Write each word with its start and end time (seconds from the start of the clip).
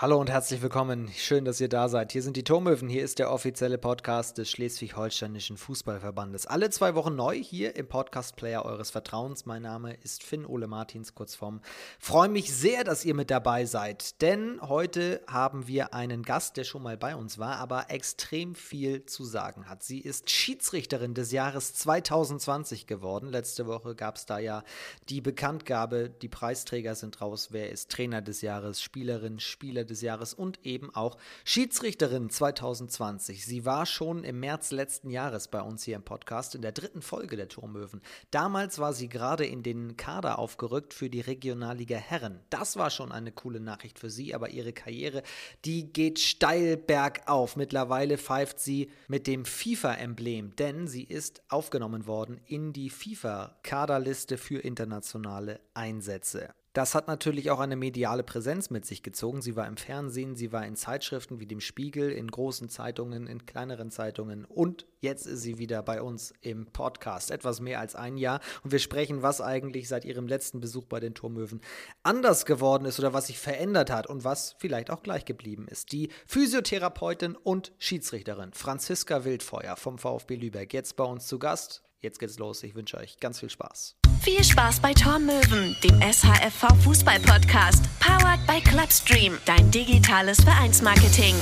Hallo 0.00 0.20
und 0.20 0.30
herzlich 0.30 0.62
willkommen. 0.62 1.10
Schön, 1.16 1.44
dass 1.44 1.60
ihr 1.60 1.68
da 1.68 1.88
seid. 1.88 2.12
Hier 2.12 2.22
sind 2.22 2.36
die 2.36 2.44
Turmöwen. 2.44 2.88
Hier 2.88 3.02
ist 3.02 3.18
der 3.18 3.32
offizielle 3.32 3.78
Podcast 3.78 4.38
des 4.38 4.48
Schleswig-Holsteinischen 4.48 5.56
Fußballverbandes. 5.56 6.46
Alle 6.46 6.70
zwei 6.70 6.94
Wochen 6.94 7.16
neu 7.16 7.34
hier 7.34 7.74
im 7.74 7.88
Podcast-Player 7.88 8.64
eures 8.64 8.90
Vertrauens. 8.90 9.44
Mein 9.44 9.62
Name 9.62 9.94
ist 10.04 10.22
Finn 10.22 10.46
Ole 10.46 10.68
Martins, 10.68 11.16
kurzform. 11.16 11.62
Freue 11.98 12.28
mich 12.28 12.54
sehr, 12.54 12.84
dass 12.84 13.04
ihr 13.04 13.16
mit 13.16 13.28
dabei 13.28 13.64
seid, 13.64 14.22
denn 14.22 14.60
heute 14.62 15.20
haben 15.26 15.66
wir 15.66 15.92
einen 15.94 16.22
Gast, 16.22 16.56
der 16.58 16.62
schon 16.62 16.84
mal 16.84 16.96
bei 16.96 17.16
uns 17.16 17.38
war, 17.38 17.56
aber 17.56 17.90
extrem 17.90 18.54
viel 18.54 19.04
zu 19.04 19.24
sagen 19.24 19.68
hat. 19.68 19.82
Sie 19.82 19.98
ist 19.98 20.30
Schiedsrichterin 20.30 21.14
des 21.14 21.32
Jahres 21.32 21.74
2020 21.74 22.86
geworden. 22.86 23.30
Letzte 23.30 23.66
Woche 23.66 23.96
gab 23.96 24.14
es 24.14 24.26
da 24.26 24.38
ja 24.38 24.62
die 25.08 25.20
Bekanntgabe. 25.20 26.08
Die 26.08 26.28
Preisträger 26.28 26.94
sind 26.94 27.20
raus. 27.20 27.48
Wer 27.50 27.72
ist 27.72 27.90
Trainer 27.90 28.22
des 28.22 28.42
Jahres, 28.42 28.80
Spielerin, 28.80 29.40
Spieler 29.40 29.87
des 29.90 30.02
Jahres 30.02 30.34
und 30.34 30.64
eben 30.64 30.94
auch 30.94 31.16
Schiedsrichterin 31.44 32.30
2020. 32.30 33.44
Sie 33.44 33.64
war 33.64 33.86
schon 33.86 34.24
im 34.24 34.40
März 34.40 34.70
letzten 34.70 35.10
Jahres 35.10 35.48
bei 35.48 35.60
uns 35.60 35.82
hier 35.82 35.96
im 35.96 36.02
Podcast 36.02 36.54
in 36.54 36.62
der 36.62 36.72
dritten 36.72 37.02
Folge 37.02 37.36
der 37.36 37.48
Turmöwen. 37.48 38.00
Damals 38.30 38.78
war 38.78 38.92
sie 38.92 39.08
gerade 39.08 39.46
in 39.46 39.62
den 39.62 39.96
Kader 39.96 40.38
aufgerückt 40.38 40.94
für 40.94 41.10
die 41.10 41.20
Regionalliga 41.20 41.96
Herren. 41.96 42.40
Das 42.50 42.76
war 42.76 42.90
schon 42.90 43.12
eine 43.12 43.32
coole 43.32 43.60
Nachricht 43.60 43.98
für 43.98 44.10
sie, 44.10 44.34
aber 44.34 44.50
ihre 44.50 44.72
Karriere, 44.72 45.22
die 45.64 45.92
geht 45.92 46.18
steil 46.18 46.76
bergauf. 46.76 47.56
Mittlerweile 47.56 48.18
pfeift 48.18 48.60
sie 48.60 48.90
mit 49.08 49.26
dem 49.26 49.44
FIFA-Emblem, 49.44 50.54
denn 50.56 50.86
sie 50.86 51.04
ist 51.04 51.42
aufgenommen 51.48 52.06
worden 52.06 52.40
in 52.46 52.72
die 52.72 52.90
FIFA-Kaderliste 52.90 54.38
für 54.38 54.58
internationale 54.58 55.60
Einsätze. 55.74 56.54
Das 56.78 56.94
hat 56.94 57.08
natürlich 57.08 57.50
auch 57.50 57.58
eine 57.58 57.74
mediale 57.74 58.22
Präsenz 58.22 58.70
mit 58.70 58.86
sich 58.86 59.02
gezogen. 59.02 59.42
Sie 59.42 59.56
war 59.56 59.66
im 59.66 59.76
Fernsehen, 59.76 60.36
sie 60.36 60.52
war 60.52 60.64
in 60.64 60.76
Zeitschriften 60.76 61.40
wie 61.40 61.46
dem 61.46 61.58
Spiegel, 61.58 62.12
in 62.12 62.30
großen 62.30 62.68
Zeitungen, 62.68 63.26
in 63.26 63.46
kleineren 63.46 63.90
Zeitungen 63.90 64.44
und 64.44 64.86
jetzt 65.00 65.26
ist 65.26 65.40
sie 65.40 65.58
wieder 65.58 65.82
bei 65.82 66.00
uns 66.00 66.32
im 66.40 66.66
Podcast. 66.66 67.32
Etwas 67.32 67.58
mehr 67.58 67.80
als 67.80 67.96
ein 67.96 68.16
Jahr 68.16 68.38
und 68.62 68.70
wir 68.70 68.78
sprechen, 68.78 69.22
was 69.22 69.40
eigentlich 69.40 69.88
seit 69.88 70.04
ihrem 70.04 70.28
letzten 70.28 70.60
Besuch 70.60 70.84
bei 70.84 71.00
den 71.00 71.16
Turmöwen 71.16 71.62
anders 72.04 72.46
geworden 72.46 72.84
ist 72.84 73.00
oder 73.00 73.12
was 73.12 73.26
sich 73.26 73.40
verändert 73.40 73.90
hat 73.90 74.06
und 74.06 74.22
was 74.22 74.54
vielleicht 74.60 74.92
auch 74.92 75.02
gleich 75.02 75.24
geblieben 75.24 75.66
ist. 75.66 75.90
Die 75.90 76.10
Physiotherapeutin 76.28 77.34
und 77.34 77.72
Schiedsrichterin 77.78 78.52
Franziska 78.52 79.24
Wildfeuer 79.24 79.74
vom 79.74 79.98
VfB 79.98 80.36
Lübeck 80.36 80.72
jetzt 80.72 80.94
bei 80.94 81.02
uns 81.02 81.26
zu 81.26 81.40
Gast. 81.40 81.82
Jetzt 81.98 82.20
geht's 82.20 82.38
los. 82.38 82.62
Ich 82.62 82.76
wünsche 82.76 82.98
euch 82.98 83.18
ganz 83.18 83.40
viel 83.40 83.50
Spaß. 83.50 83.96
Viel 84.30 84.44
Spaß 84.44 84.80
bei 84.80 84.92
Tormöwen, 84.92 85.74
dem 85.82 86.02
SHFV 86.02 86.74
Fußball 86.84 87.18
Podcast. 87.20 87.86
Powered 87.98 88.46
by 88.46 88.60
Clubstream, 88.60 89.38
dein 89.46 89.70
digitales 89.70 90.38
Vereinsmarketing. 90.42 91.34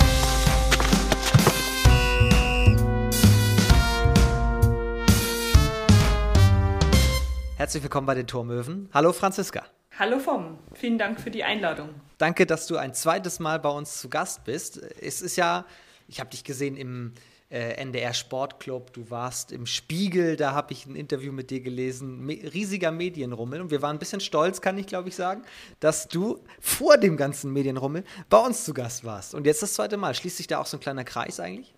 Herzlich 7.57 7.83
willkommen 7.83 8.07
bei 8.07 8.14
den 8.14 8.29
Tormöwen. 8.29 8.89
Hallo 8.95 9.12
Franziska. 9.12 9.64
Hallo 9.98 10.20
Vom, 10.20 10.57
vielen 10.75 10.97
Dank 10.97 11.20
für 11.20 11.33
die 11.33 11.42
Einladung. 11.42 11.89
Danke, 12.19 12.47
dass 12.47 12.69
du 12.69 12.77
ein 12.77 12.95
zweites 12.95 13.41
Mal 13.41 13.59
bei 13.59 13.70
uns 13.70 14.01
zu 14.01 14.09
Gast 14.09 14.45
bist. 14.45 14.81
Es 15.01 15.23
ist 15.23 15.34
ja, 15.34 15.64
ich 16.07 16.20
habe 16.20 16.31
dich 16.31 16.45
gesehen 16.45 16.77
im 16.77 17.14
äh, 17.50 17.75
NDR 17.75 18.12
Sportclub, 18.12 18.92
du 18.92 19.11
warst 19.11 19.52
im 19.52 19.66
Spiegel, 19.66 20.36
da 20.36 20.52
habe 20.52 20.72
ich 20.72 20.86
ein 20.86 20.97
Interview 20.97 21.33
mit 21.33 21.50
dir 21.50 21.61
gelesen, 21.61 22.25
Me 22.25 22.39
riesiger 22.52 22.91
Medienrummel 22.91 23.61
und 23.61 23.70
wir 23.70 23.83
waren 23.83 23.97
ein 23.97 23.98
bisschen 24.00 24.20
stolz, 24.20 24.61
kann 24.61 24.77
ich 24.78 24.86
glaube 24.86 25.08
ich 25.08 25.16
sagen, 25.16 25.42
dass 25.78 26.08
du 26.08 26.41
vor 26.61 26.97
dem 26.98 27.17
ganzen 27.17 27.52
Medienrummel 27.52 28.05
bei 28.28 28.39
uns 28.39 28.64
zu 28.64 28.74
Gast 28.74 29.05
warst. 29.05 29.34
Und 29.34 29.47
jetzt 29.47 29.62
das 29.62 29.74
zweite 29.74 29.97
Mal. 29.97 30.14
Schließt 30.14 30.36
sich 30.36 30.47
da 30.47 30.58
auch 30.58 30.67
so 30.67 30.77
ein 30.77 30.80
kleiner 30.80 31.05
Kreis 31.05 31.39
eigentlich? 31.41 31.74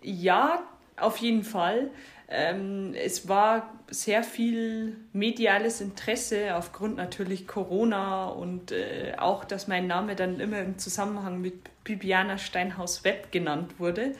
Ja, 0.00 0.62
auf 0.96 1.16
jeden 1.16 1.42
Fall. 1.42 1.90
Ähm, 2.28 2.94
es 2.94 3.28
war 3.28 3.74
sehr 3.90 4.22
viel 4.22 4.96
mediales 5.12 5.80
Interesse 5.80 6.56
aufgrund 6.56 6.96
natürlich 6.96 7.46
Corona 7.46 8.26
und 8.26 8.72
äh, 8.72 9.14
auch, 9.18 9.44
dass 9.44 9.68
mein 9.68 9.86
Name 9.86 10.16
dann 10.16 10.40
immer 10.40 10.60
im 10.60 10.78
Zusammenhang 10.78 11.40
mit 11.40 11.54
Bibiana 11.84 12.38
Steinhaus-Webb 12.38 13.30
genannt 13.30 13.78
wurde. 13.78 14.14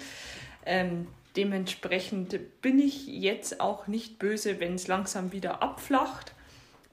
Ähm, 0.65 1.07
dementsprechend 1.37 2.39
bin 2.63 2.79
ich 2.79 3.07
jetzt 3.07 3.61
auch 3.61 3.87
nicht 3.87 4.19
böse, 4.19 4.61
wenn 4.61 4.75
es 4.75 4.87
langsam 4.87 5.33
wieder 5.33 5.63
abflacht, 5.63 6.33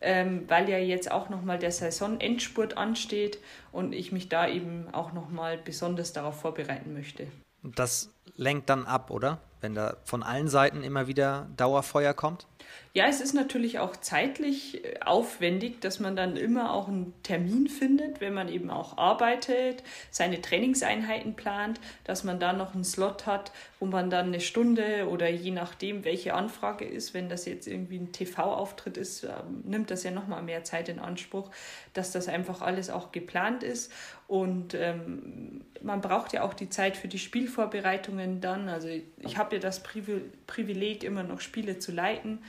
ähm, 0.02 0.46
weil 0.48 0.70
ja 0.70 0.78
jetzt 0.78 1.12
auch 1.12 1.30
nochmal 1.30 1.60
der 1.60 1.72
Saisonendspurt 1.72 2.78
ansteht 2.78 3.40
und 3.72 3.94
ich 3.94 4.12
mich 4.12 4.30
da 4.30 4.48
eben 4.48 4.88
auch 4.94 5.14
nochmal 5.14 5.58
besonders 5.58 6.14
darauf 6.14 6.42
vorbereiten 6.42 6.94
möchte. 6.94 7.28
Das 7.64 8.10
lenkt 8.36 8.70
dann 8.70 8.86
ab, 8.86 9.12
oder? 9.12 9.40
Wenn 9.62 9.76
da 9.76 9.98
von 10.06 10.24
allen 10.24 10.48
Seiten 10.48 10.84
immer 10.84 11.08
wieder 11.08 11.48
Dauerfeuer 11.56 12.16
kommt? 12.16 12.48
Ja, 12.94 13.06
es 13.08 13.22
ist 13.22 13.34
natürlich 13.34 13.80
auch 13.80 13.96
zeitlich 13.96 14.84
äh, 14.84 15.00
aufwendig, 15.00 15.80
dass 15.80 16.02
man 16.02 16.18
dann 16.18 16.36
immer 16.36 16.74
auch 16.74 16.90
einen 16.90 17.14
Termin 17.24 17.68
findet, 17.68 18.20
wenn 18.20 18.34
man 18.34 18.50
eben 18.50 18.70
auch 18.70 18.98
arbeitet, 18.98 19.84
seine 20.10 20.42
Trainingseinheiten 20.42 21.36
plant, 21.36 21.80
dass 22.04 22.26
man 22.26 22.40
da 22.40 22.52
noch 22.52 22.74
einen 22.74 22.84
Slot 22.84 23.26
hat, 23.26 23.54
wo 23.80 23.86
man 23.86 24.10
dann 24.10 24.28
eine 24.28 24.42
Stunde 24.42 25.08
oder 25.10 25.30
je 25.30 25.52
nachdem, 25.52 26.04
welche 26.04 26.34
Anfrage 26.34 26.84
ist, 26.84 27.14
wenn 27.14 27.30
das 27.30 27.46
jetzt 27.46 27.66
irgendwie 27.66 27.98
ein 27.98 28.12
TV-Auftritt 28.12 28.98
ist, 28.98 29.24
ähm, 29.24 29.62
nimmt 29.64 29.90
das 29.90 30.04
ja 30.04 30.12
nochmal 30.12 30.44
mehr 30.44 30.66
Zeit 30.66 30.90
in 30.90 31.00
Anspruch, 31.00 31.50
dass 31.94 32.12
das 32.12 32.28
einfach 32.28 32.62
alles 32.62 32.90
auch 32.90 33.14
geplant 33.14 33.64
ist. 33.64 33.92
Und 34.28 34.76
ähm, 34.76 35.66
man 35.82 36.00
braucht 36.00 36.32
ja 36.32 36.44
auch 36.44 36.54
die 36.54 36.70
Zeit 36.70 36.96
für 36.96 37.08
die 37.08 37.20
Spielvorbereitungen 37.20 38.40
dann. 38.40 38.70
Also 38.70 38.88
ich 38.88 39.38
habe 39.38 39.56
ja 39.56 39.62
das 39.62 39.84
Privileg, 39.84 41.04
immer 41.04 41.24
noch 41.24 41.42
Spiele 41.42 41.80
zu 41.80 41.92
leiten. 41.92 42.40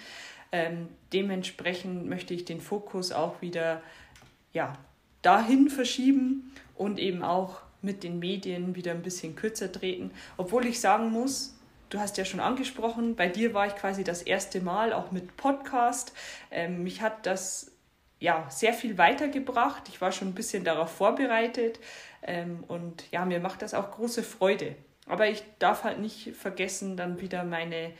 Ähm, 0.52 0.88
dementsprechend 1.12 2.06
möchte 2.06 2.34
ich 2.34 2.44
den 2.44 2.60
Fokus 2.60 3.10
auch 3.10 3.40
wieder 3.40 3.82
ja, 4.52 4.74
dahin 5.22 5.70
verschieben 5.70 6.52
und 6.76 6.98
eben 6.98 7.22
auch 7.22 7.62
mit 7.80 8.04
den 8.04 8.18
Medien 8.18 8.76
wieder 8.76 8.92
ein 8.92 9.02
bisschen 9.02 9.34
kürzer 9.34 9.72
treten. 9.72 10.12
Obwohl 10.36 10.66
ich 10.66 10.80
sagen 10.80 11.10
muss, 11.10 11.58
du 11.90 11.98
hast 11.98 12.16
ja 12.16 12.24
schon 12.24 12.40
angesprochen, 12.40 13.16
bei 13.16 13.28
dir 13.28 13.54
war 13.54 13.66
ich 13.66 13.74
quasi 13.74 14.04
das 14.04 14.22
erste 14.22 14.60
Mal 14.60 14.92
auch 14.92 15.10
mit 15.10 15.36
Podcast. 15.36 16.12
Ähm, 16.50 16.82
mich 16.84 17.02
hat 17.02 17.26
das 17.26 17.72
ja 18.20 18.46
sehr 18.48 18.72
viel 18.72 18.98
weitergebracht. 18.98 19.88
Ich 19.88 20.00
war 20.00 20.12
schon 20.12 20.28
ein 20.28 20.34
bisschen 20.34 20.64
darauf 20.64 20.92
vorbereitet 20.92 21.80
ähm, 22.22 22.64
und 22.68 23.04
ja, 23.10 23.24
mir 23.24 23.40
macht 23.40 23.62
das 23.62 23.74
auch 23.74 23.90
große 23.90 24.22
Freude. 24.22 24.76
Aber 25.06 25.28
ich 25.28 25.42
darf 25.58 25.82
halt 25.82 25.98
nicht 25.98 26.36
vergessen, 26.36 26.96
dann 26.96 27.20
wieder 27.20 27.42
meine 27.42 27.92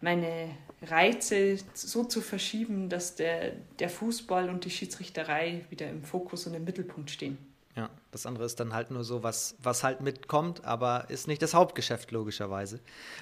meine 0.00 0.50
Reize 0.82 1.58
so 1.74 2.04
zu 2.04 2.20
verschieben, 2.20 2.88
dass 2.88 3.16
der, 3.16 3.52
der 3.78 3.88
Fußball 3.88 4.48
und 4.48 4.64
die 4.64 4.70
Schiedsrichterei 4.70 5.64
wieder 5.70 5.88
im 5.88 6.02
Fokus 6.02 6.46
und 6.46 6.54
im 6.54 6.64
Mittelpunkt 6.64 7.10
stehen. 7.10 7.38
Ja, 7.78 7.90
das 8.10 8.26
andere 8.26 8.44
ist 8.44 8.58
dann 8.58 8.74
halt 8.74 8.90
nur 8.90 9.04
so, 9.04 9.22
was, 9.22 9.54
was 9.62 9.84
halt 9.84 10.00
mitkommt, 10.00 10.64
aber 10.64 11.10
ist 11.10 11.28
nicht 11.28 11.40
das 11.42 11.54
Hauptgeschäft, 11.54 12.10
logischerweise. 12.10 12.80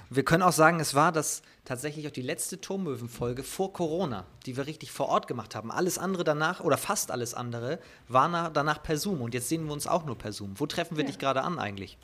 Wir 0.08 0.24
können 0.24 0.42
auch 0.42 0.52
sagen, 0.52 0.80
es 0.80 0.94
war 0.94 1.12
das 1.12 1.42
tatsächlich 1.66 2.06
auch 2.06 2.12
die 2.12 2.22
letzte 2.22 2.58
Turmöwen-Folge 2.58 3.42
vor 3.42 3.74
Corona, 3.74 4.24
die 4.46 4.56
wir 4.56 4.66
richtig 4.66 4.92
vor 4.92 5.10
Ort 5.10 5.26
gemacht 5.26 5.54
haben. 5.54 5.70
Alles 5.70 5.98
andere 5.98 6.24
danach, 6.24 6.60
oder 6.60 6.78
fast 6.78 7.10
alles 7.10 7.34
andere, 7.34 7.78
war 8.08 8.50
danach 8.50 8.82
per 8.82 8.96
Zoom. 8.96 9.20
Und 9.20 9.34
jetzt 9.34 9.50
sehen 9.50 9.66
wir 9.66 9.74
uns 9.74 9.86
auch 9.86 10.06
nur 10.06 10.16
per 10.16 10.32
Zoom. 10.32 10.58
Wo 10.58 10.64
treffen 10.64 10.96
wir 10.96 11.04
ja. 11.04 11.08
dich 11.10 11.18
gerade 11.18 11.42
an 11.42 11.58
eigentlich? 11.58 11.98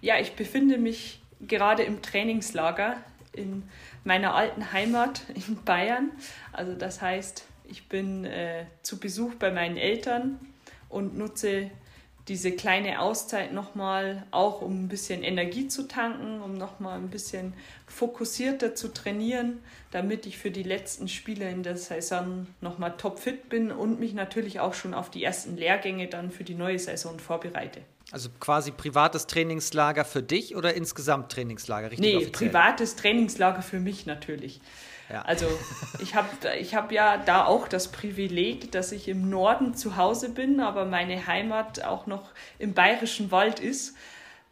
Ja, 0.00 0.18
ich 0.18 0.34
befinde 0.34 0.78
mich 0.78 1.20
gerade 1.46 1.82
im 1.82 2.00
Trainingslager 2.00 2.96
in 3.32 3.62
meiner 4.04 4.34
alten 4.34 4.72
Heimat 4.72 5.22
in 5.34 5.62
Bayern. 5.64 6.10
Also 6.52 6.74
das 6.74 7.00
heißt, 7.00 7.44
ich 7.64 7.88
bin 7.88 8.24
äh, 8.24 8.66
zu 8.82 8.98
Besuch 8.98 9.34
bei 9.34 9.50
meinen 9.50 9.76
Eltern 9.76 10.38
und 10.88 11.16
nutze 11.16 11.70
diese 12.28 12.52
kleine 12.52 13.00
Auszeit 13.00 13.52
nochmal 13.52 14.24
auch, 14.30 14.62
um 14.62 14.84
ein 14.84 14.88
bisschen 14.88 15.24
Energie 15.24 15.66
zu 15.66 15.88
tanken, 15.88 16.40
um 16.40 16.54
nochmal 16.54 16.98
ein 16.98 17.10
bisschen 17.10 17.52
fokussierter 17.86 18.76
zu 18.76 18.88
trainieren, 18.88 19.58
damit 19.90 20.26
ich 20.26 20.38
für 20.38 20.52
die 20.52 20.62
letzten 20.62 21.08
Spiele 21.08 21.50
in 21.50 21.64
der 21.64 21.76
Saison 21.76 22.46
nochmal 22.60 22.96
topfit 22.96 23.48
bin 23.48 23.72
und 23.72 23.98
mich 23.98 24.14
natürlich 24.14 24.60
auch 24.60 24.74
schon 24.74 24.94
auf 24.94 25.10
die 25.10 25.24
ersten 25.24 25.56
Lehrgänge 25.56 26.06
dann 26.06 26.30
für 26.30 26.44
die 26.44 26.54
neue 26.54 26.78
Saison 26.78 27.18
vorbereite. 27.18 27.80
Also 28.12 28.28
quasi 28.38 28.72
privates 28.72 29.26
Trainingslager 29.26 30.04
für 30.04 30.22
dich 30.22 30.54
oder 30.54 30.74
insgesamt 30.74 31.32
Trainingslager? 31.32 31.90
Richtig 31.90 32.04
nee, 32.04 32.16
offiziell? 32.16 32.50
privates 32.50 32.94
Trainingslager 32.94 33.62
für 33.62 33.80
mich 33.80 34.04
natürlich. 34.04 34.60
Ja. 35.10 35.22
Also 35.22 35.46
ich 35.98 36.14
habe 36.14 36.28
ich 36.60 36.74
hab 36.74 36.92
ja 36.92 37.16
da 37.16 37.46
auch 37.46 37.68
das 37.68 37.88
Privileg, 37.88 38.70
dass 38.70 38.92
ich 38.92 39.08
im 39.08 39.30
Norden 39.30 39.74
zu 39.74 39.96
Hause 39.96 40.28
bin, 40.28 40.60
aber 40.60 40.84
meine 40.84 41.26
Heimat 41.26 41.82
auch 41.84 42.06
noch 42.06 42.32
im 42.58 42.74
bayerischen 42.74 43.30
Wald 43.30 43.60
ist. 43.60 43.96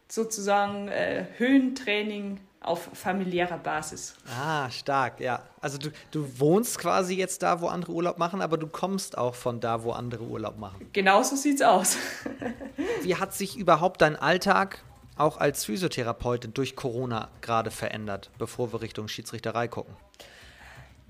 Sozusagen 0.07 0.87
äh, 0.87 1.25
Höhentraining 1.37 2.39
auf 2.61 2.89
familiärer 2.93 3.57
Basis. 3.57 4.15
Ah, 4.39 4.69
stark, 4.69 5.19
ja. 5.19 5.41
Also 5.59 5.77
du, 5.79 5.89
du 6.11 6.39
wohnst 6.39 6.77
quasi 6.77 7.15
jetzt 7.15 7.41
da, 7.41 7.59
wo 7.59 7.67
andere 7.67 7.91
Urlaub 7.91 8.19
machen, 8.19 8.41
aber 8.41 8.57
du 8.57 8.67
kommst 8.67 9.17
auch 9.17 9.33
von 9.35 9.59
da, 9.59 9.83
wo 9.83 9.91
andere 9.91 10.23
Urlaub 10.23 10.57
machen. 10.59 10.87
Genau 10.93 11.23
so 11.23 11.35
sieht's 11.35 11.61
aus. 11.61 11.97
Wie 13.01 13.15
hat 13.15 13.33
sich 13.33 13.57
überhaupt 13.57 14.01
dein 14.01 14.15
Alltag 14.15 14.83
auch 15.17 15.37
als 15.37 15.65
Physiotherapeutin 15.65 16.53
durch 16.53 16.75
Corona 16.75 17.29
gerade 17.41 17.71
verändert, 17.71 18.29
bevor 18.37 18.71
wir 18.71 18.81
Richtung 18.81 19.07
Schiedsrichterei 19.07 19.67
gucken? 19.67 19.95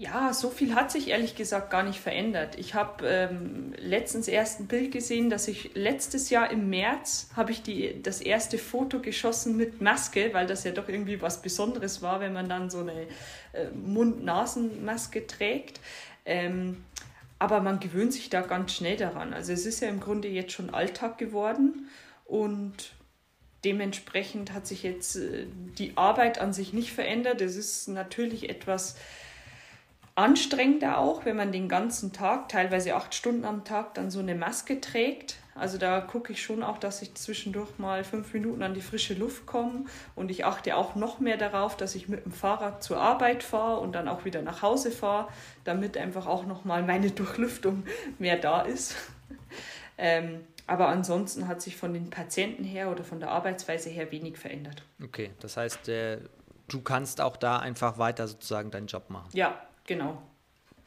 Ja, 0.02 0.34
so 0.34 0.50
viel 0.50 0.74
hat 0.74 0.92
sich 0.92 1.10
ehrlich 1.10 1.36
gesagt 1.36 1.70
gar 1.70 1.84
nicht 1.84 2.00
verändert. 2.00 2.58
Ich 2.58 2.74
habe 2.74 3.08
ähm, 3.08 3.72
letztens 3.78 4.28
erst 4.28 4.60
ein 4.60 4.66
Bild 4.66 4.92
gesehen, 4.92 5.30
dass 5.30 5.48
ich 5.48 5.76
letztes 5.76 6.32
Jahr 6.32 6.50
im 6.50 6.72
März 6.72 7.30
habe 7.36 7.52
ich 7.52 7.62
die, 7.62 8.02
das 8.02 8.20
erste 8.20 8.58
Foto 8.58 9.00
geschossen 9.00 9.58
mit 9.58 9.80
Maske, 9.80 10.34
weil 10.34 10.48
das 10.48 10.64
ja 10.64 10.72
doch 10.72 10.90
irgendwie 10.90 11.22
was 11.22 11.44
Besonderes 11.44 12.02
war, 12.02 12.20
wenn 12.20 12.34
man 12.34 12.50
dann 12.50 12.72
so 12.72 12.80
eine 12.80 13.04
äh, 13.54 13.70
Mund-Nasen-Maske 13.76 15.28
trägt. 15.28 15.80
Ähm, 16.26 16.84
aber 17.38 17.62
man 17.62 17.80
gewöhnt 17.80 18.14
sich 18.14 18.32
da 18.32 18.42
ganz 18.42 18.74
schnell 18.74 18.98
daran. 18.98 19.36
Also 19.36 19.54
es 19.54 19.68
ist 19.68 19.82
ja 19.82 19.88
im 19.88 20.00
Grunde 20.00 20.30
jetzt 20.30 20.54
schon 20.54 20.72
Alltag 20.72 21.20
geworden 21.20 21.90
und 22.26 22.94
dementsprechend 23.64 24.52
hat 24.52 24.66
sich 24.66 24.82
jetzt 24.82 25.18
äh, 25.18 25.46
die 25.78 25.96
Arbeit 25.96 26.42
an 26.42 26.54
sich 26.54 26.74
nicht 26.74 26.92
verändert. 26.92 27.40
Es 27.40 27.56
ist 27.56 27.88
natürlich 27.88 28.50
etwas 28.50 28.96
anstrengender 30.16 30.98
auch, 30.98 31.26
wenn 31.26 31.36
man 31.36 31.52
den 31.52 31.70
ganzen 31.70 32.14
Tag, 32.14 32.50
teilweise 32.50 32.96
acht 32.96 33.16
Stunden 33.16 33.46
am 33.46 33.64
Tag, 33.64 33.94
dann 33.94 34.12
so 34.12 34.20
eine 34.20 34.36
Maske 34.36 34.82
trägt. 34.82 35.38
Also 35.56 35.78
da 35.78 36.00
gucke 36.00 36.32
ich 36.32 36.42
schon 36.42 36.64
auch, 36.64 36.78
dass 36.78 37.02
ich 37.02 37.14
zwischendurch 37.16 37.78
mal 37.78 38.04
fünf 38.04 38.34
Minuten 38.34 38.64
an 38.64 38.74
die 38.74 38.82
frische 38.82 39.14
Luft 39.14 39.46
komme 39.46 39.86
und 40.16 40.32
ich 40.32 40.46
achte 40.46 40.76
auch 40.76 40.96
noch 40.96 41.20
mehr 41.20 41.38
darauf, 41.38 41.76
dass 41.76 41.96
ich 41.96 42.08
mit 42.08 42.26
dem 42.26 42.32
Fahrrad 42.32 42.82
zur 42.84 43.00
Arbeit 43.00 43.44
fahre 43.44 43.80
und 43.80 43.94
dann 43.94 44.08
auch 44.08 44.24
wieder 44.24 44.42
nach 44.42 44.62
Hause 44.62 44.92
fahre, 44.92 45.28
damit 45.64 45.98
einfach 45.98 46.26
auch 46.26 46.46
noch 46.46 46.64
mal 46.64 46.84
meine 46.84 47.12
Durchlüftung 47.12 47.84
mehr 48.18 48.38
da 48.38 48.62
ist. 48.62 48.96
ähm, 49.98 50.42
aber 50.68 50.88
ansonsten 50.88 51.48
hat 51.50 51.62
sich 51.62 51.76
von 51.76 51.94
den 51.94 52.10
Patienten 52.10 52.64
her 52.64 52.90
oder 52.90 53.04
von 53.04 53.20
der 53.20 53.30
Arbeitsweise 53.30 53.90
her 53.90 54.10
wenig 54.12 54.38
verändert. 54.38 54.84
Okay, 55.04 55.32
das 55.42 55.58
heißt, 55.58 55.90
äh, 55.90 56.20
du 56.70 56.82
kannst 56.82 57.20
auch 57.20 57.36
da 57.36 57.58
einfach 57.58 57.98
weiter 57.98 58.26
sozusagen 58.28 58.72
deinen 58.72 58.88
Job 58.88 59.10
machen. 59.10 59.30
Ja, 59.34 59.60
Genau. 59.86 60.22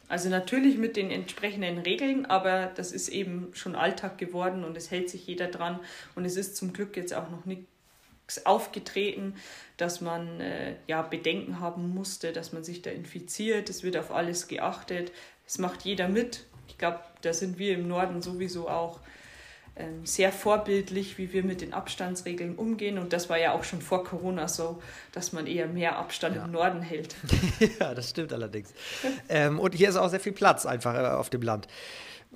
Also 0.09 0.29
natürlich 0.29 0.77
mit 0.77 0.97
den 0.97 1.11
entsprechenden 1.11 1.79
Regeln, 1.79 2.27
aber 2.27 2.67
das 2.75 2.93
ist 2.93 3.09
eben 3.09 3.51
schon 3.55 3.75
Alltag 3.75 4.19
geworden 4.19 4.65
und 4.65 4.77
es 4.77 4.91
hält 4.91 5.09
sich 5.09 5.27
jeder 5.27 5.49
dran. 5.49 5.81
Und 6.15 6.25
es 6.25 6.37
ist 6.37 6.57
zum 6.57 6.73
Glück 6.73 6.97
jetzt 6.97 7.15
auch 7.15 7.31
noch 7.31 7.47
nichts 7.47 8.45
aufgetreten, 8.45 9.35
dass 9.77 10.01
man 10.01 10.41
äh, 10.41 10.77
ja 10.87 11.03
Bedenken 11.03 11.59
haben 11.59 11.89
musste, 11.95 12.33
dass 12.33 12.53
man 12.53 12.65
sich 12.65 12.83
da 12.83 12.91
infiziert. 12.91 13.71
Es 13.71 13.83
wird 13.83 13.97
auf 13.97 14.11
alles 14.11 14.47
geachtet. 14.47 15.11
Es 15.47 15.59
macht 15.59 15.83
jeder 15.83 16.09
mit. 16.09 16.45
Ich 16.69 16.77
glaube, 16.79 17.01
da 17.23 17.33
sind 17.33 17.59
wir 17.59 17.75
im 17.75 17.89
Norden 17.89 18.21
sowieso 18.21 18.69
auch 18.69 19.01
sehr 20.05 20.31
vorbildlich, 20.31 21.19
wie 21.19 21.33
wir 21.33 21.43
mit 21.43 21.61
den 21.61 21.73
Abstandsregeln 21.75 22.55
umgehen. 22.55 22.97
Und 22.99 23.13
das 23.13 23.29
war 23.29 23.39
ja 23.39 23.53
auch 23.53 23.65
schon 23.65 23.83
vor 23.83 24.05
Corona 24.05 24.47
so, 24.47 24.81
dass 25.11 25.33
man 25.33 25.49
eher 25.49 25.67
mehr 25.67 25.99
Abstand 25.99 26.37
ja. 26.37 26.45
im 26.45 26.53
Norden 26.53 26.81
hält. 26.81 27.17
ja, 27.81 27.93
das 27.93 28.11
stimmt 28.11 28.33
allerdings. 28.33 28.73
ähm, 29.29 29.59
und 29.59 29.75
hier 29.75 29.89
ist 29.89 29.97
auch 29.97 30.09
sehr 30.09 30.21
viel 30.21 30.33
Platz 30.33 30.65
einfach 30.65 30.95
äh, 30.95 31.07
auf 31.15 31.29
dem 31.29 31.43
Land. 31.43 31.67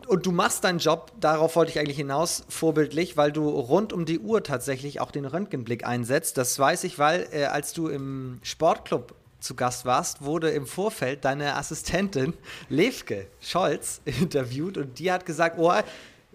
Und 0.07 0.27
du 0.27 0.33
machst 0.33 0.65
deinen 0.65 0.79
Job, 0.79 1.13
darauf 1.21 1.57
wollte 1.57 1.73
ich 1.73 1.79
eigentlich 1.79 1.97
hinaus, 1.97 2.45
vorbildlich, 2.49 3.17
weil 3.17 3.33
du 3.33 3.49
rund 3.49 3.93
um 3.93 4.05
die 4.05 4.19
Uhr 4.19 4.43
tatsächlich 4.43 5.01
auch 5.01 5.11
den 5.11 5.25
Röntgenblick 5.25 5.87
einsetzt. 5.87 6.39
Das 6.39 6.59
weiß 6.59 6.85
ich, 6.85 6.99
weil 6.99 7.29
äh, 7.33 7.45
als 7.45 7.73
du 7.73 7.89
im 7.89 8.39
Sportclub 8.43 9.15
zu 9.41 9.55
Gast 9.55 9.85
warst, 9.85 10.23
wurde 10.23 10.51
im 10.51 10.67
Vorfeld 10.67 11.25
deine 11.25 11.57
Assistentin 11.57 12.35
Levke 12.69 13.27
Scholz 13.41 14.01
interviewt 14.05 14.77
und 14.77 14.99
die 14.99 15.13
hat 15.13 15.27
gesagt, 15.27 15.59
oh, 15.59 15.73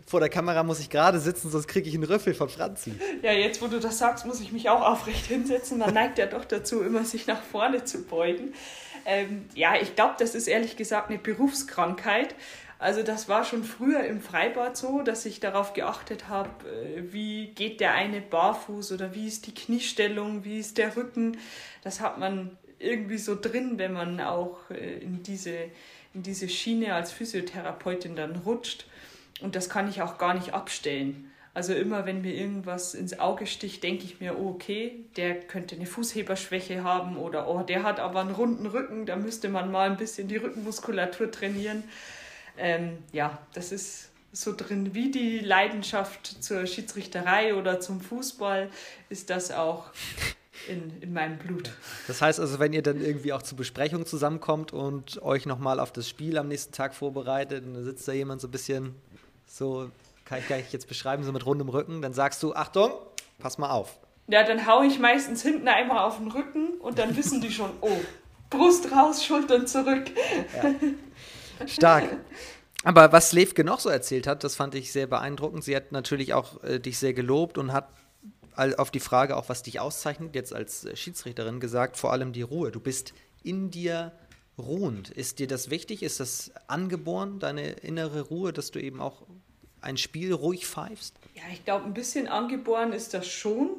vor 0.06 0.20
der 0.20 0.30
Kamera 0.30 0.64
muss 0.64 0.80
ich 0.80 0.90
gerade 0.90 1.20
sitzen, 1.20 1.50
sonst 1.50 1.68
kriege 1.68 1.88
ich 1.88 1.96
einen 1.96 2.04
Rüffel 2.04 2.34
von 2.34 2.50
Franzi. 2.50 2.94
Ja, 3.22 3.32
jetzt 3.32 3.62
wo 3.62 3.68
du 3.68 3.80
das 3.80 3.98
sagst, 3.98 4.26
muss 4.26 4.42
ich 4.42 4.52
mich 4.52 4.70
auch 4.70 4.82
aufrecht 4.82 5.26
hinsetzen. 5.26 5.80
Man 5.80 5.94
neigt 5.94 6.18
ja 6.18 6.26
doch 6.26 6.46
dazu, 6.46 6.82
immer 6.82 7.06
sich 7.06 7.28
nach 7.28 7.42
vorne 7.42 7.84
zu 7.84 8.04
beugen. 8.04 8.54
Ähm, 9.06 9.46
ja, 9.54 9.76
ich 9.82 9.96
glaube, 9.96 10.16
das 10.20 10.36
ist 10.36 10.48
ehrlich 10.48 10.76
gesagt 10.76 11.10
eine 11.10 11.20
Berufskrankheit. 11.20 12.36
Also 12.80 13.02
das 13.02 13.30
war 13.30 13.46
schon 13.46 13.64
früher 13.64 14.04
im 14.04 14.20
Freibad 14.22 14.76
so, 14.76 15.04
dass 15.04 15.26
ich 15.26 15.40
darauf 15.40 15.74
geachtet 15.74 16.28
habe, 16.28 16.50
äh, 16.68 17.14
wie 17.14 17.48
geht 17.48 17.80
der 17.80 17.94
eine 17.94 18.20
barfuß 18.20 18.92
oder 18.92 19.16
wie 19.16 19.28
ist 19.28 19.48
die 19.48 19.54
Kniestellung, 19.54 20.44
wie 20.44 20.60
ist 20.60 20.78
der 20.78 20.96
Rücken. 20.98 21.38
Das 21.82 22.02
hat 22.02 22.18
man 22.18 22.58
irgendwie 22.80 23.18
so 23.18 23.38
drin, 23.40 23.78
wenn 23.78 23.94
man 23.94 24.20
auch 24.20 24.70
äh, 24.70 24.98
in 25.00 25.24
diese, 25.24 25.56
in 26.14 26.24
diese 26.24 26.50
Schiene 26.50 26.94
als 26.94 27.12
Physiotherapeutin 27.14 28.16
dann 28.16 28.36
rutscht. 28.36 28.86
Und 29.42 29.56
das 29.56 29.70
kann 29.70 29.90
ich 29.90 30.02
auch 30.02 30.18
gar 30.18 30.34
nicht 30.34 30.54
abstellen. 30.54 31.30
Also 31.56 31.74
immer, 31.74 32.06
wenn 32.08 32.22
mir 32.22 32.34
irgendwas 32.34 32.96
ins 32.96 33.20
Auge 33.20 33.46
sticht, 33.46 33.84
denke 33.84 34.06
ich 34.06 34.20
mir, 34.20 34.40
oh, 34.40 34.50
okay, 34.50 35.06
der 35.18 35.40
könnte 35.40 35.76
eine 35.76 35.86
Fußheberschwäche 35.86 36.84
haben 36.84 37.16
oder 37.16 37.48
oh, 37.48 37.62
der 37.62 37.84
hat 37.84 38.00
aber 38.00 38.22
einen 38.22 38.32
runden 38.32 38.66
Rücken, 38.66 39.06
da 39.06 39.16
müsste 39.16 39.50
man 39.50 39.72
mal 39.72 39.90
ein 39.92 39.98
bisschen 39.98 40.28
die 40.28 40.38
Rückenmuskulatur 40.38 41.30
trainieren. 41.30 41.84
Ähm, 42.58 42.98
ja, 43.12 43.38
das 43.54 43.72
ist 43.72 44.10
so 44.32 44.56
drin 44.56 44.96
wie 44.96 45.12
die 45.12 45.40
Leidenschaft 45.40 46.44
zur 46.44 46.66
Schiedsrichterei 46.66 47.54
oder 47.54 47.80
zum 47.80 48.02
Fußball, 48.02 48.70
ist 49.10 49.30
das 49.30 49.52
auch 49.52 49.92
in, 50.68 51.02
in 51.02 51.14
meinem 51.14 51.38
Blut. 51.38 51.72
Das 52.08 52.20
heißt 52.20 52.40
also, 52.40 52.58
wenn 52.58 52.74
ihr 52.74 52.82
dann 52.82 53.00
irgendwie 53.00 53.32
auch 53.32 53.44
zur 53.44 53.58
Besprechung 53.58 54.08
zusammenkommt 54.08 54.74
und 54.74 55.22
euch 55.22 55.46
nochmal 55.46 55.80
auf 55.80 55.92
das 55.92 56.10
Spiel 56.10 56.40
am 56.40 56.48
nächsten 56.48 56.74
Tag 56.74 56.96
vorbereitet, 56.96 57.64
dann 57.64 57.84
sitzt 57.84 58.08
da 58.08 58.12
jemand 58.12 58.42
so 58.42 58.48
ein 58.48 58.52
bisschen 58.52 58.96
so 59.54 59.92
kann 60.26 60.40
ich, 60.40 60.48
kann 60.48 60.60
ich 60.60 60.72
jetzt 60.72 60.88
beschreiben, 60.88 61.24
so 61.24 61.32
mit 61.32 61.46
rundem 61.46 61.70
Rücken, 61.70 62.02
dann 62.02 62.14
sagst 62.14 62.42
du, 62.42 62.56
Achtung, 62.56 62.92
pass 63.40 63.58
mal 63.58 63.70
auf. 63.70 63.98
Ja, 64.28 64.44
dann 64.44 64.66
haue 64.66 64.86
ich 64.86 65.00
meistens 65.00 65.44
hinten 65.44 65.68
einmal 65.68 66.00
auf 66.00 66.18
den 66.18 66.32
Rücken 66.32 66.74
und 66.80 66.98
dann 66.98 67.16
wissen 67.16 67.40
die 67.42 67.52
schon, 67.52 67.70
oh, 67.82 67.98
Brust 68.50 68.92
raus, 68.92 69.24
Schultern 69.24 69.68
zurück. 69.68 70.06
Ja. 70.56 71.68
Stark. 71.68 72.18
Aber 72.84 73.12
was 73.12 73.32
Levke 73.32 73.64
noch 73.64 73.80
so 73.80 73.90
erzählt 73.90 74.28
hat, 74.28 74.44
das 74.44 74.56
fand 74.56 74.76
ich 74.76 74.92
sehr 74.92 75.08
beeindruckend. 75.08 75.64
Sie 75.64 75.76
hat 75.76 75.92
natürlich 75.92 76.34
auch 76.34 76.64
äh, 76.64 76.80
dich 76.80 76.98
sehr 76.98 77.14
gelobt 77.14 77.58
und 77.58 77.72
hat 77.72 77.90
auf 78.56 78.92
die 78.92 79.00
Frage 79.00 79.36
auch, 79.38 79.50
was 79.50 79.64
dich 79.64 79.80
auszeichnet, 79.80 80.36
jetzt 80.36 80.54
als 80.54 80.86
äh, 80.86 80.96
Schiedsrichterin 80.96 81.60
gesagt, 81.60 81.98
vor 81.98 82.12
allem 82.12 82.34
die 82.34 82.42
Ruhe. 82.42 82.72
Du 82.72 82.80
bist 82.80 83.14
in 83.44 83.72
dir 83.72 84.12
ruhend. 84.58 85.10
Ist 85.10 85.40
dir 85.40 85.48
das 85.48 85.70
wichtig? 85.70 86.04
Ist 86.04 86.20
das 86.20 86.52
angeboren, 86.68 87.40
deine 87.40 87.72
innere 87.72 88.22
Ruhe, 88.22 88.54
dass 88.54 88.72
du 88.72 88.80
eben 88.80 89.02
auch 89.02 89.24
ein 89.84 89.98
Spiel 89.98 90.34
ruhig 90.34 90.66
pfeifst? 90.66 91.16
Ja, 91.36 91.44
ich 91.52 91.64
glaube, 91.66 91.86
ein 91.86 91.94
bisschen 91.94 92.28
angeboren 92.28 92.94
ist 92.94 93.14
das 93.14 93.28
schon, 93.28 93.70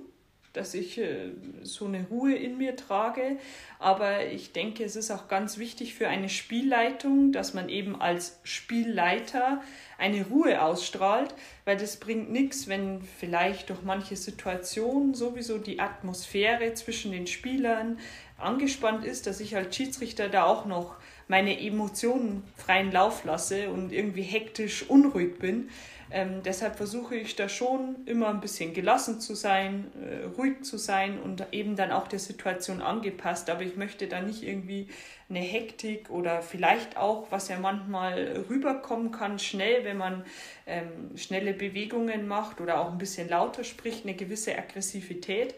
dass 0.54 0.72
ich 0.72 0.98
äh, 0.98 1.32
so 1.62 1.86
eine 1.86 2.06
Ruhe 2.08 2.34
in 2.34 2.56
mir 2.56 2.76
trage. 2.76 3.38
Aber 3.80 4.24
ich 4.24 4.52
denke, 4.52 4.84
es 4.84 4.96
ist 4.96 5.10
auch 5.10 5.28
ganz 5.28 5.58
wichtig 5.58 5.94
für 5.94 6.08
eine 6.08 6.28
Spielleitung, 6.28 7.32
dass 7.32 7.54
man 7.54 7.68
eben 7.68 8.00
als 8.00 8.38
Spielleiter 8.44 9.62
eine 9.98 10.24
Ruhe 10.26 10.62
ausstrahlt, 10.62 11.34
weil 11.64 11.76
das 11.76 11.96
bringt 11.96 12.30
nichts, 12.30 12.68
wenn 12.68 13.02
vielleicht 13.02 13.68
durch 13.70 13.82
manche 13.82 14.16
Situationen 14.16 15.14
sowieso 15.14 15.58
die 15.58 15.80
Atmosphäre 15.80 16.72
zwischen 16.74 17.10
den 17.10 17.26
Spielern 17.26 17.98
angespannt 18.38 19.04
ist, 19.04 19.26
dass 19.26 19.40
ich 19.40 19.56
als 19.56 19.74
Schiedsrichter 19.74 20.28
da 20.28 20.44
auch 20.44 20.66
noch 20.66 20.96
meine 21.26 21.60
Emotionen 21.60 22.44
freien 22.56 22.92
Lauf 22.92 23.24
lasse 23.24 23.70
und 23.70 23.92
irgendwie 23.92 24.22
hektisch 24.22 24.88
unruhig 24.88 25.38
bin. 25.38 25.70
Ähm, 26.14 26.44
deshalb 26.44 26.76
versuche 26.76 27.16
ich 27.16 27.34
da 27.34 27.48
schon 27.48 27.96
immer 28.06 28.28
ein 28.28 28.40
bisschen 28.40 28.72
gelassen 28.72 29.20
zu 29.20 29.34
sein, 29.34 29.90
äh, 30.00 30.26
ruhig 30.38 30.62
zu 30.62 30.78
sein 30.78 31.18
und 31.18 31.44
eben 31.50 31.74
dann 31.74 31.90
auch 31.90 32.06
der 32.06 32.20
Situation 32.20 32.80
angepasst. 32.80 33.50
Aber 33.50 33.62
ich 33.62 33.74
möchte 33.74 34.06
da 34.06 34.20
nicht 34.20 34.44
irgendwie 34.44 34.86
eine 35.28 35.40
Hektik 35.40 36.10
oder 36.10 36.40
vielleicht 36.40 36.96
auch, 36.96 37.32
was 37.32 37.48
ja 37.48 37.58
manchmal 37.58 38.44
rüberkommen 38.48 39.10
kann, 39.10 39.40
schnell, 39.40 39.84
wenn 39.84 39.96
man 39.96 40.24
ähm, 40.68 41.16
schnelle 41.16 41.52
Bewegungen 41.52 42.28
macht 42.28 42.60
oder 42.60 42.78
auch 42.78 42.92
ein 42.92 42.98
bisschen 42.98 43.28
lauter 43.28 43.64
spricht, 43.64 44.04
eine 44.04 44.14
gewisse 44.14 44.56
Aggressivität. 44.56 45.56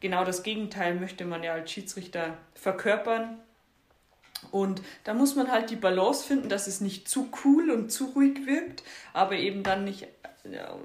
Genau 0.00 0.24
das 0.24 0.42
Gegenteil 0.42 0.96
möchte 0.96 1.24
man 1.24 1.44
ja 1.44 1.52
als 1.52 1.70
Schiedsrichter 1.70 2.36
verkörpern. 2.56 3.38
Und 4.50 4.82
da 5.04 5.14
muss 5.14 5.34
man 5.34 5.50
halt 5.50 5.70
die 5.70 5.76
Balance 5.76 6.26
finden, 6.26 6.48
dass 6.48 6.66
es 6.66 6.80
nicht 6.80 7.08
zu 7.08 7.28
cool 7.44 7.70
und 7.70 7.90
zu 7.90 8.06
ruhig 8.06 8.46
wirkt, 8.46 8.82
aber 9.12 9.36
eben 9.36 9.62
dann 9.62 9.84
nicht 9.84 10.06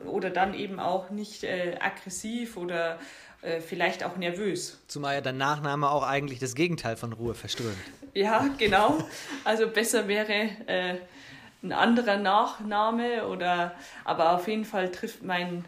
oder 0.05 0.29
dann 0.29 0.53
eben 0.53 0.79
auch 0.79 1.09
nicht 1.09 1.43
äh, 1.43 1.77
aggressiv 1.81 2.55
oder 2.55 2.97
äh, 3.41 3.59
vielleicht 3.59 4.03
auch 4.03 4.15
nervös. 4.17 4.79
Zumal 4.87 5.15
ja 5.15 5.21
dein 5.21 5.37
Nachname 5.37 5.89
auch 5.89 6.03
eigentlich 6.03 6.39
das 6.39 6.55
Gegenteil 6.55 6.95
von 6.95 7.13
Ruhe 7.13 7.33
verströmt. 7.33 7.75
Ja, 8.13 8.47
genau. 8.57 8.97
Also 9.43 9.67
besser 9.67 10.07
wäre 10.07 10.49
äh, 10.67 10.95
ein 11.61 11.73
anderer 11.73 12.17
Nachname 12.17 13.27
oder 13.27 13.75
aber 14.05 14.33
auf 14.33 14.47
jeden 14.47 14.65
Fall 14.65 14.91
trifft 14.91 15.23
mein 15.23 15.65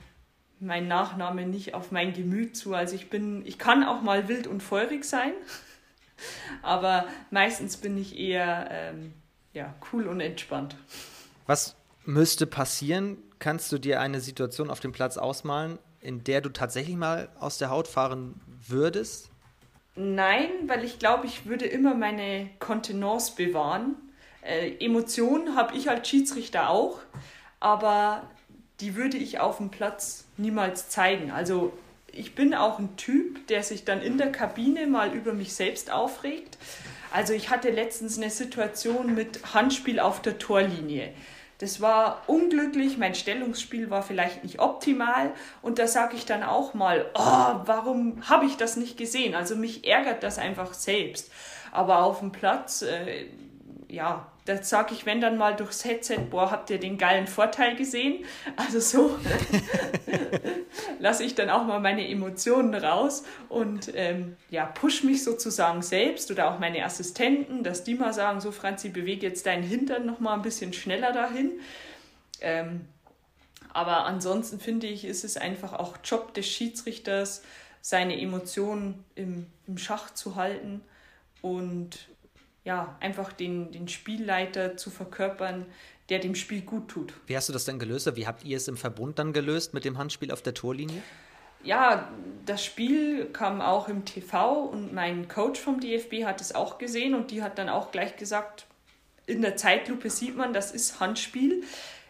mein 0.61 0.87
Nachname 0.87 1.47
nicht 1.47 1.73
auf 1.73 1.91
mein 1.91 2.13
Gemüt 2.13 2.55
zu. 2.55 2.75
Also 2.75 2.95
ich 2.95 3.09
bin, 3.09 3.43
ich 3.45 3.57
kann 3.57 3.83
auch 3.83 4.01
mal 4.01 4.27
wild 4.27 4.45
und 4.45 4.61
feurig 4.61 5.05
sein, 5.05 5.33
aber 6.61 7.05
meistens 7.29 7.77
bin 7.77 7.97
ich 7.97 8.17
eher 8.17 8.67
ähm, 8.71 9.13
ja, 9.53 9.73
cool 9.91 10.07
und 10.07 10.19
entspannt. 10.21 10.75
Was 11.45 11.75
müsste 12.05 12.47
passieren? 12.47 13.17
Kannst 13.39 13.71
du 13.71 13.77
dir 13.77 13.99
eine 13.99 14.19
Situation 14.19 14.69
auf 14.69 14.79
dem 14.79 14.91
Platz 14.91 15.17
ausmalen, 15.17 15.79
in 15.99 16.23
der 16.23 16.41
du 16.41 16.49
tatsächlich 16.49 16.95
mal 16.95 17.29
aus 17.39 17.57
der 17.57 17.69
Haut 17.69 17.87
fahren 17.87 18.39
würdest? 18.67 19.29
Nein, 19.95 20.49
weil 20.67 20.83
ich 20.85 20.99
glaube, 20.99 21.25
ich 21.25 21.45
würde 21.45 21.65
immer 21.65 21.95
meine 21.95 22.49
Kontenance 22.59 23.35
bewahren. 23.35 23.95
Äh, 24.41 24.77
Emotionen 24.83 25.55
habe 25.55 25.75
ich 25.75 25.89
als 25.89 26.07
Schiedsrichter 26.07 26.69
auch, 26.69 26.99
aber 27.59 28.29
die 28.79 28.95
würde 28.95 29.17
ich 29.17 29.39
auf 29.39 29.57
dem 29.57 29.69
Platz 29.69 30.25
niemals 30.37 30.89
zeigen. 30.89 31.31
Also 31.31 31.73
ich 32.13 32.35
bin 32.35 32.53
auch 32.53 32.79
ein 32.79 32.95
Typ, 32.97 33.47
der 33.47 33.63
sich 33.63 33.85
dann 33.85 34.01
in 34.01 34.17
der 34.17 34.31
Kabine 34.31 34.87
mal 34.87 35.13
über 35.13 35.33
mich 35.33 35.53
selbst 35.53 35.91
aufregt. 35.91 36.57
Also 37.11 37.33
ich 37.33 37.49
hatte 37.49 37.69
letztens 37.69 38.17
eine 38.17 38.29
Situation 38.29 39.13
mit 39.15 39.53
Handspiel 39.53 39.99
auf 39.99 40.21
der 40.21 40.37
Torlinie. 40.37 41.13
Das 41.59 41.79
war 41.79 42.23
unglücklich, 42.25 42.97
mein 42.97 43.13
Stellungsspiel 43.13 43.91
war 43.91 44.01
vielleicht 44.01 44.43
nicht 44.43 44.59
optimal 44.59 45.31
und 45.61 45.77
da 45.77 45.85
sage 45.85 46.15
ich 46.15 46.25
dann 46.25 46.41
auch 46.41 46.73
mal, 46.73 47.05
oh, 47.13 47.19
warum 47.65 48.27
habe 48.27 48.45
ich 48.45 48.57
das 48.57 48.77
nicht 48.77 48.97
gesehen? 48.97 49.35
Also 49.35 49.55
mich 49.55 49.87
ärgert 49.87 50.23
das 50.23 50.39
einfach 50.39 50.73
selbst. 50.73 51.31
Aber 51.71 52.03
auf 52.03 52.19
dem 52.19 52.31
Platz, 52.31 52.81
äh, 52.81 53.27
ja, 53.87 54.30
da 54.51 54.61
sage 54.63 54.93
ich, 54.93 55.05
wenn 55.05 55.21
dann 55.21 55.37
mal 55.37 55.55
durchs 55.55 55.85
Headset, 55.85 56.17
boah, 56.29 56.51
habt 56.51 56.69
ihr 56.69 56.79
den 56.79 56.97
geilen 56.97 57.25
Vorteil 57.25 57.75
gesehen? 57.75 58.25
Also 58.57 58.79
so 58.79 59.17
lasse 60.99 61.23
ich 61.23 61.35
dann 61.35 61.49
auch 61.49 61.63
mal 61.65 61.79
meine 61.79 62.07
Emotionen 62.07 62.75
raus 62.75 63.23
und 63.47 63.91
ähm, 63.95 64.35
ja, 64.49 64.65
push 64.65 65.03
mich 65.03 65.23
sozusagen 65.23 65.81
selbst 65.81 66.31
oder 66.31 66.51
auch 66.51 66.59
meine 66.59 66.83
Assistenten, 66.83 67.63
dass 67.63 67.85
die 67.85 67.95
mal 67.95 68.13
sagen, 68.13 68.41
so 68.41 68.51
Franzi, 68.51 68.89
bewege 68.89 69.25
jetzt 69.25 69.45
deinen 69.45 69.63
Hintern 69.63 70.05
noch 70.05 70.19
mal 70.19 70.33
ein 70.33 70.41
bisschen 70.41 70.73
schneller 70.73 71.13
dahin. 71.13 71.51
Ähm, 72.41 72.87
aber 73.73 74.05
ansonsten 74.05 74.59
finde 74.59 74.87
ich, 74.87 75.05
ist 75.05 75.23
es 75.23 75.37
einfach 75.37 75.71
auch 75.71 75.97
Job 76.03 76.33
des 76.33 76.47
Schiedsrichters, 76.47 77.41
seine 77.79 78.19
Emotionen 78.19 79.05
im, 79.15 79.47
im 79.65 79.77
Schach 79.77 80.13
zu 80.13 80.35
halten 80.35 80.81
und 81.41 82.10
ja, 82.63 82.95
einfach 82.99 83.33
den, 83.33 83.71
den 83.71 83.87
Spielleiter 83.87 84.77
zu 84.77 84.89
verkörpern, 84.89 85.65
der 86.09 86.19
dem 86.19 86.35
Spiel 86.35 86.61
gut 86.61 86.89
tut. 86.89 87.13
Wie 87.27 87.35
hast 87.35 87.49
du 87.49 87.53
das 87.53 87.65
denn 87.65 87.79
gelöst? 87.79 88.15
Wie 88.15 88.27
habt 88.27 88.43
ihr 88.43 88.57
es 88.57 88.67
im 88.67 88.77
Verbund 88.77 89.17
dann 89.17 89.33
gelöst 89.33 89.73
mit 89.73 89.85
dem 89.85 89.97
Handspiel 89.97 90.31
auf 90.31 90.41
der 90.41 90.53
Torlinie? 90.53 91.01
Ja, 91.63 92.09
das 92.45 92.65
Spiel 92.65 93.27
kam 93.27 93.61
auch 93.61 93.87
im 93.87 94.03
TV 94.03 94.63
und 94.63 94.93
mein 94.93 95.27
Coach 95.27 95.59
vom 95.59 95.79
DFB 95.79 96.25
hat 96.25 96.41
es 96.41 96.55
auch 96.55 96.79
gesehen 96.79 97.13
und 97.13 97.31
die 97.31 97.43
hat 97.43 97.57
dann 97.57 97.69
auch 97.69 97.91
gleich 97.91 98.17
gesagt, 98.17 98.65
in 99.27 99.41
der 99.41 99.55
Zeitlupe 99.55 100.09
sieht 100.09 100.35
man, 100.35 100.53
das 100.53 100.71
ist 100.71 100.99
Handspiel. 100.99 101.63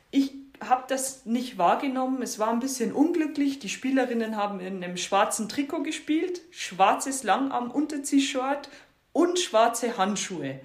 Ich 0.09 0.31
habe 0.61 0.85
das 0.87 1.25
nicht 1.25 1.57
wahrgenommen. 1.57 2.21
Es 2.21 2.39
war 2.39 2.49
ein 2.49 2.59
bisschen 2.59 2.93
unglücklich. 2.93 3.59
Die 3.59 3.69
Spielerinnen 3.69 4.37
haben 4.37 4.59
in 4.59 4.83
einem 4.83 4.97
schwarzen 4.97 5.49
Trikot 5.49 5.83
gespielt, 5.83 6.41
schwarzes 6.51 7.23
Langarm-Unterziehshort 7.23 8.69
und 9.13 9.39
schwarze 9.39 9.97
Handschuhe. 9.97 10.59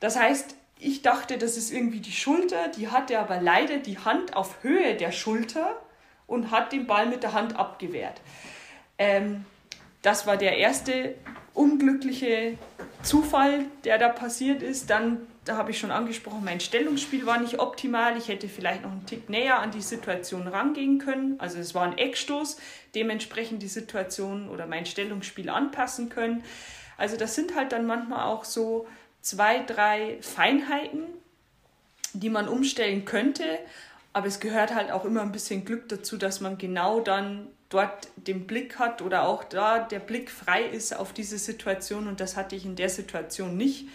Das 0.00 0.18
heißt, 0.18 0.56
ich 0.78 1.02
dachte, 1.02 1.38
das 1.38 1.56
ist 1.56 1.70
irgendwie 1.70 2.00
die 2.00 2.12
Schulter, 2.12 2.68
die 2.68 2.88
hatte 2.88 3.18
aber 3.20 3.40
leider 3.40 3.78
die 3.78 3.98
Hand 3.98 4.34
auf 4.34 4.62
Höhe 4.62 4.96
der 4.96 5.12
Schulter 5.12 5.80
und 6.26 6.50
hat 6.50 6.72
den 6.72 6.86
Ball 6.86 7.06
mit 7.06 7.22
der 7.22 7.34
Hand 7.34 7.56
abgewehrt. 7.56 8.20
Ähm, 8.98 9.44
das 10.02 10.26
war 10.26 10.36
der 10.36 10.58
erste 10.58 11.14
unglückliche 11.54 12.58
Zufall, 13.02 13.66
der 13.84 13.98
da 13.98 14.08
passiert 14.08 14.62
ist. 14.62 14.90
Dann, 14.90 15.18
da 15.44 15.56
habe 15.56 15.70
ich 15.70 15.78
schon 15.78 15.90
angesprochen, 15.90 16.42
mein 16.44 16.60
Stellungsspiel 16.60 17.26
war 17.26 17.38
nicht 17.38 17.60
optimal. 17.60 18.16
Ich 18.16 18.28
hätte 18.28 18.48
vielleicht 18.48 18.82
noch 18.82 18.90
einen 18.90 19.06
Tick 19.06 19.28
näher 19.28 19.60
an 19.60 19.70
die 19.70 19.82
Situation 19.82 20.48
rangehen 20.48 20.98
können. 20.98 21.36
Also 21.38 21.58
es 21.58 21.74
war 21.74 21.84
ein 21.84 21.98
Eckstoß, 21.98 22.56
dementsprechend 22.94 23.62
die 23.62 23.68
Situation 23.68 24.48
oder 24.48 24.66
mein 24.66 24.86
Stellungsspiel 24.86 25.48
anpassen 25.48 26.08
können. 26.08 26.42
Also 27.02 27.16
das 27.16 27.34
sind 27.34 27.56
halt 27.56 27.72
dann 27.72 27.84
manchmal 27.84 28.28
auch 28.28 28.44
so 28.44 28.86
zwei, 29.22 29.64
drei 29.64 30.18
Feinheiten, 30.20 31.02
die 32.12 32.30
man 32.30 32.46
umstellen 32.46 33.04
könnte. 33.04 33.58
Aber 34.12 34.28
es 34.28 34.38
gehört 34.38 34.72
halt 34.72 34.92
auch 34.92 35.04
immer 35.04 35.22
ein 35.22 35.32
bisschen 35.32 35.64
Glück 35.64 35.88
dazu, 35.88 36.16
dass 36.16 36.40
man 36.40 36.58
genau 36.58 37.00
dann 37.00 37.48
dort 37.70 38.06
den 38.14 38.46
Blick 38.46 38.78
hat 38.78 39.02
oder 39.02 39.26
auch 39.26 39.42
da 39.42 39.80
der 39.80 39.98
Blick 39.98 40.30
frei 40.30 40.62
ist 40.62 40.94
auf 40.94 41.12
diese 41.12 41.38
Situation. 41.38 42.06
Und 42.06 42.20
das 42.20 42.36
hatte 42.36 42.54
ich 42.54 42.64
in 42.64 42.76
der 42.76 42.88
Situation 42.88 43.56
nicht. 43.56 43.88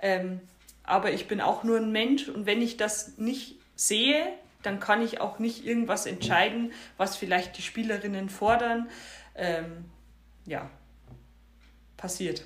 Ähm, 0.00 0.40
aber 0.84 1.12
ich 1.12 1.28
bin 1.28 1.42
auch 1.42 1.64
nur 1.64 1.76
ein 1.76 1.92
Mensch 1.92 2.30
und 2.30 2.46
wenn 2.46 2.62
ich 2.62 2.78
das 2.78 3.18
nicht 3.18 3.56
sehe, 3.76 4.26
dann 4.62 4.80
kann 4.80 5.02
ich 5.02 5.20
auch 5.20 5.38
nicht 5.38 5.66
irgendwas 5.66 6.06
entscheiden, 6.06 6.72
was 6.96 7.14
vielleicht 7.14 7.58
die 7.58 7.62
Spielerinnen 7.62 8.30
fordern. 8.30 8.88
Ähm, 9.34 9.84
ja, 10.46 10.70
passiert. 12.04 12.44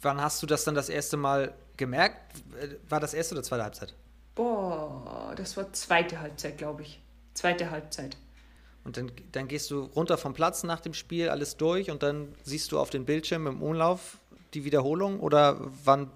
Wann 0.00 0.20
hast 0.20 0.40
du 0.44 0.46
das 0.46 0.62
dann 0.62 0.76
das 0.76 0.88
erste 0.88 1.16
Mal 1.16 1.52
gemerkt? 1.76 2.20
War 2.88 3.00
das 3.00 3.14
erste 3.14 3.34
oder 3.34 3.42
zweite 3.42 3.64
Halbzeit? 3.64 3.94
Boah, 4.36 5.34
das 5.36 5.56
war 5.56 5.72
zweite 5.72 6.20
Halbzeit, 6.20 6.56
glaube 6.56 6.82
ich. 6.82 7.00
Zweite 7.34 7.72
Halbzeit. 7.72 8.16
Und 8.84 8.96
dann, 8.96 9.10
dann 9.32 9.48
gehst 9.48 9.72
du 9.72 9.82
runter 9.82 10.16
vom 10.18 10.34
Platz 10.34 10.62
nach 10.62 10.80
dem 10.80 10.94
Spiel, 10.94 11.30
alles 11.30 11.56
durch 11.56 11.90
und 11.90 12.04
dann 12.04 12.32
siehst 12.44 12.70
du 12.70 12.78
auf 12.78 12.90
dem 12.90 13.04
Bildschirm 13.06 13.48
im 13.48 13.60
Umlauf 13.60 14.18
die 14.54 14.64
Wiederholung 14.64 15.18
oder 15.18 15.56
wann 15.84 16.08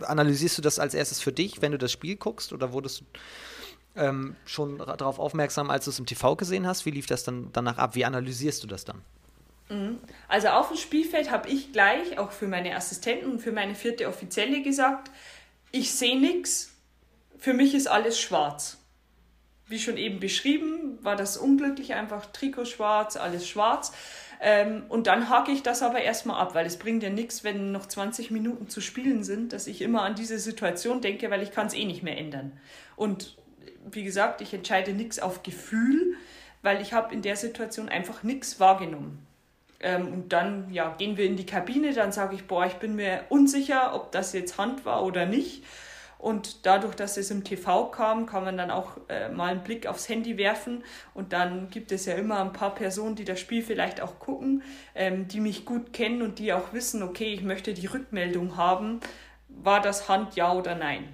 analysierst 0.00 0.58
du 0.58 0.62
das 0.62 0.80
als 0.80 0.94
erstes 0.94 1.20
für 1.20 1.32
dich, 1.32 1.62
wenn 1.62 1.70
du 1.70 1.78
das 1.78 1.92
Spiel 1.92 2.16
guckst 2.16 2.52
oder 2.52 2.72
wurdest 2.72 3.00
du 3.00 3.04
ähm, 3.94 4.34
schon 4.44 4.78
darauf 4.78 5.20
aufmerksam, 5.20 5.70
als 5.70 5.84
du 5.84 5.92
es 5.92 6.00
im 6.00 6.06
TV 6.06 6.34
gesehen 6.34 6.66
hast? 6.66 6.84
Wie 6.84 6.90
lief 6.90 7.06
das 7.06 7.22
dann 7.22 7.50
danach 7.52 7.78
ab? 7.78 7.94
Wie 7.94 8.04
analysierst 8.04 8.60
du 8.64 8.66
das 8.66 8.84
dann? 8.84 9.02
Also 10.28 10.48
auf 10.48 10.68
dem 10.68 10.76
Spielfeld 10.76 11.30
habe 11.30 11.48
ich 11.48 11.72
gleich 11.72 12.18
auch 12.18 12.32
für 12.32 12.48
meine 12.48 12.74
Assistenten 12.76 13.30
und 13.30 13.40
für 13.40 13.52
meine 13.52 13.74
vierte 13.74 14.08
Offizielle 14.08 14.62
gesagt, 14.62 15.10
ich 15.70 15.92
sehe 15.92 16.18
nichts, 16.18 16.74
für 17.38 17.54
mich 17.54 17.74
ist 17.74 17.86
alles 17.86 18.20
schwarz. 18.20 18.78
Wie 19.66 19.78
schon 19.78 19.96
eben 19.96 20.20
beschrieben, 20.20 20.98
war 21.02 21.16
das 21.16 21.36
unglücklich, 21.36 21.94
einfach 21.94 22.26
Trikot 22.26 22.66
schwarz, 22.66 23.16
alles 23.16 23.48
schwarz. 23.48 23.92
Ähm, 24.40 24.84
und 24.88 25.06
dann 25.06 25.30
hake 25.30 25.52
ich 25.52 25.62
das 25.62 25.82
aber 25.82 26.00
erstmal 26.00 26.40
ab, 26.40 26.54
weil 26.54 26.66
es 26.66 26.76
bringt 26.76 27.02
ja 27.02 27.10
nichts, 27.10 27.44
wenn 27.44 27.72
noch 27.72 27.86
20 27.86 28.30
Minuten 28.30 28.68
zu 28.68 28.80
spielen 28.80 29.22
sind, 29.22 29.52
dass 29.52 29.66
ich 29.66 29.80
immer 29.80 30.02
an 30.02 30.14
diese 30.14 30.38
Situation 30.38 31.00
denke, 31.00 31.30
weil 31.30 31.42
ich 31.42 31.52
kann 31.52 31.68
es 31.68 31.74
eh 31.74 31.84
nicht 31.84 32.02
mehr 32.02 32.18
ändern. 32.18 32.58
Und 32.96 33.36
wie 33.90 34.04
gesagt, 34.04 34.40
ich 34.40 34.52
entscheide 34.52 34.92
nichts 34.92 35.18
auf 35.18 35.42
Gefühl, 35.42 36.16
weil 36.60 36.80
ich 36.82 36.92
habe 36.92 37.14
in 37.14 37.22
der 37.22 37.36
Situation 37.36 37.88
einfach 37.88 38.22
nichts 38.22 38.60
wahrgenommen. 38.60 39.26
Ähm, 39.82 40.12
und 40.12 40.32
dann 40.32 40.72
ja, 40.72 40.94
gehen 40.96 41.16
wir 41.16 41.26
in 41.26 41.36
die 41.36 41.46
Kabine, 41.46 41.92
dann 41.92 42.12
sage 42.12 42.34
ich, 42.34 42.46
boah, 42.46 42.66
ich 42.66 42.74
bin 42.74 42.94
mir 42.94 43.24
unsicher, 43.28 43.94
ob 43.94 44.12
das 44.12 44.32
jetzt 44.32 44.58
Hand 44.58 44.84
war 44.84 45.04
oder 45.04 45.26
nicht. 45.26 45.64
Und 46.22 46.66
dadurch, 46.66 46.94
dass 46.94 47.16
es 47.16 47.32
im 47.32 47.42
TV 47.42 47.86
kam, 47.86 48.26
kann 48.26 48.44
man 48.44 48.56
dann 48.56 48.70
auch 48.70 48.96
äh, 49.08 49.28
mal 49.28 49.50
einen 49.50 49.64
Blick 49.64 49.88
aufs 49.88 50.08
Handy 50.08 50.38
werfen. 50.38 50.84
Und 51.14 51.32
dann 51.32 51.68
gibt 51.68 51.90
es 51.90 52.06
ja 52.06 52.14
immer 52.14 52.40
ein 52.40 52.52
paar 52.52 52.76
Personen, 52.76 53.16
die 53.16 53.24
das 53.24 53.40
Spiel 53.40 53.60
vielleicht 53.60 54.00
auch 54.00 54.20
gucken, 54.20 54.62
ähm, 54.94 55.26
die 55.26 55.40
mich 55.40 55.64
gut 55.64 55.92
kennen 55.92 56.22
und 56.22 56.38
die 56.38 56.52
auch 56.52 56.72
wissen, 56.72 57.02
okay, 57.02 57.34
ich 57.34 57.42
möchte 57.42 57.74
die 57.74 57.86
Rückmeldung 57.86 58.56
haben, 58.56 59.00
war 59.48 59.80
das 59.80 60.08
Hand 60.08 60.36
ja 60.36 60.52
oder 60.52 60.76
nein. 60.76 61.12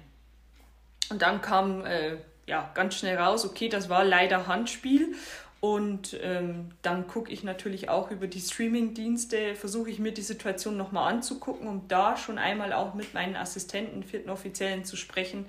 Und 1.09 1.23
dann 1.23 1.41
kam 1.41 1.83
äh, 1.85 2.17
ja 2.45 2.69
ganz 2.75 2.93
schnell 2.93 3.17
raus, 3.17 3.45
okay, 3.45 3.67
das 3.67 3.89
war 3.89 4.03
leider 4.03 4.45
Handspiel. 4.45 5.15
Und 5.61 6.17
ähm, 6.21 6.69
dann 6.81 7.07
gucke 7.07 7.31
ich 7.31 7.43
natürlich 7.43 7.89
auch 7.89 8.11
über 8.11 8.27
die 8.27 8.39
Streaming-Dienste, 8.39 9.55
versuche 9.55 9.89
ich 9.89 9.99
mir 9.99 10.13
die 10.13 10.21
Situation 10.21 10.77
nochmal 10.77 11.11
anzugucken, 11.11 11.67
um 11.67 11.87
da 11.89 12.15
schon 12.15 12.37
einmal 12.37 12.71
auch 12.71 12.93
mit 12.93 13.13
meinen 13.13 13.35
Assistenten, 13.35 14.03
vierten 14.03 14.29
Offiziellen 14.29 14.85
zu 14.85 14.95
sprechen. 14.95 15.45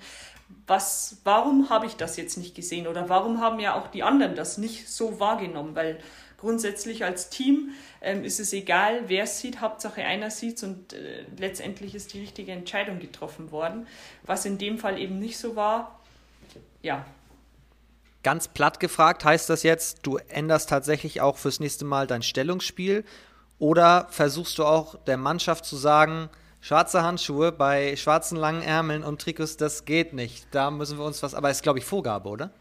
Was, 0.67 1.21
warum 1.23 1.69
habe 1.69 1.85
ich 1.85 1.95
das 1.95 2.17
jetzt 2.17 2.37
nicht 2.37 2.55
gesehen 2.55 2.87
oder 2.87 3.07
warum 3.07 3.39
haben 3.39 3.59
ja 3.61 3.73
auch 3.73 3.87
die 3.87 4.03
anderen 4.03 4.35
das 4.35 4.57
nicht 4.57 4.89
so 4.89 5.21
wahrgenommen? 5.21 5.75
Weil 5.75 5.97
grundsätzlich 6.37 7.05
als 7.05 7.29
Team 7.29 7.69
ähm, 8.01 8.25
ist 8.25 8.41
es 8.41 8.51
egal, 8.51 9.03
wer 9.07 9.23
es 9.23 9.39
sieht, 9.39 9.61
Hauptsache 9.61 10.03
einer 10.03 10.29
sieht 10.29 10.57
es 10.57 10.63
und 10.63 10.91
äh, 10.91 11.23
letztendlich 11.37 11.95
ist 11.95 12.13
die 12.13 12.19
richtige 12.19 12.51
Entscheidung 12.51 12.99
getroffen 12.99 13.51
worden. 13.51 13.87
Was 14.23 14.43
in 14.43 14.57
dem 14.57 14.77
Fall 14.77 14.99
eben 14.99 15.19
nicht 15.19 15.37
so 15.37 15.55
war, 15.55 16.01
ja, 16.81 17.05
Ganz 18.23 18.47
platt 18.47 18.79
gefragt, 18.79 19.25
heißt 19.25 19.49
das 19.49 19.63
jetzt, 19.63 19.99
du 20.03 20.17
änderst 20.17 20.69
tatsächlich 20.69 21.21
auch 21.21 21.37
fürs 21.37 21.59
nächste 21.59 21.85
Mal 21.85 22.05
dein 22.05 22.21
Stellungsspiel 22.21 23.03
oder 23.57 24.07
versuchst 24.09 24.57
du 24.57 24.65
auch 24.65 24.95
der 25.05 25.17
Mannschaft 25.17 25.65
zu 25.65 25.75
sagen, 25.75 26.29
schwarze 26.59 27.03
Handschuhe 27.03 27.51
bei 27.51 27.95
schwarzen 27.95 28.37
langen 28.37 28.61
Ärmeln 28.61 29.03
und 29.03 29.21
Trikots, 29.21 29.57
das 29.57 29.85
geht 29.85 30.13
nicht. 30.13 30.47
Da 30.51 30.69
müssen 30.69 30.99
wir 30.99 31.05
uns 31.05 31.23
was, 31.23 31.33
aber 31.33 31.49
ist 31.49 31.63
glaube 31.63 31.79
ich 31.79 31.85
Vorgabe, 31.85 32.29
oder? 32.29 32.51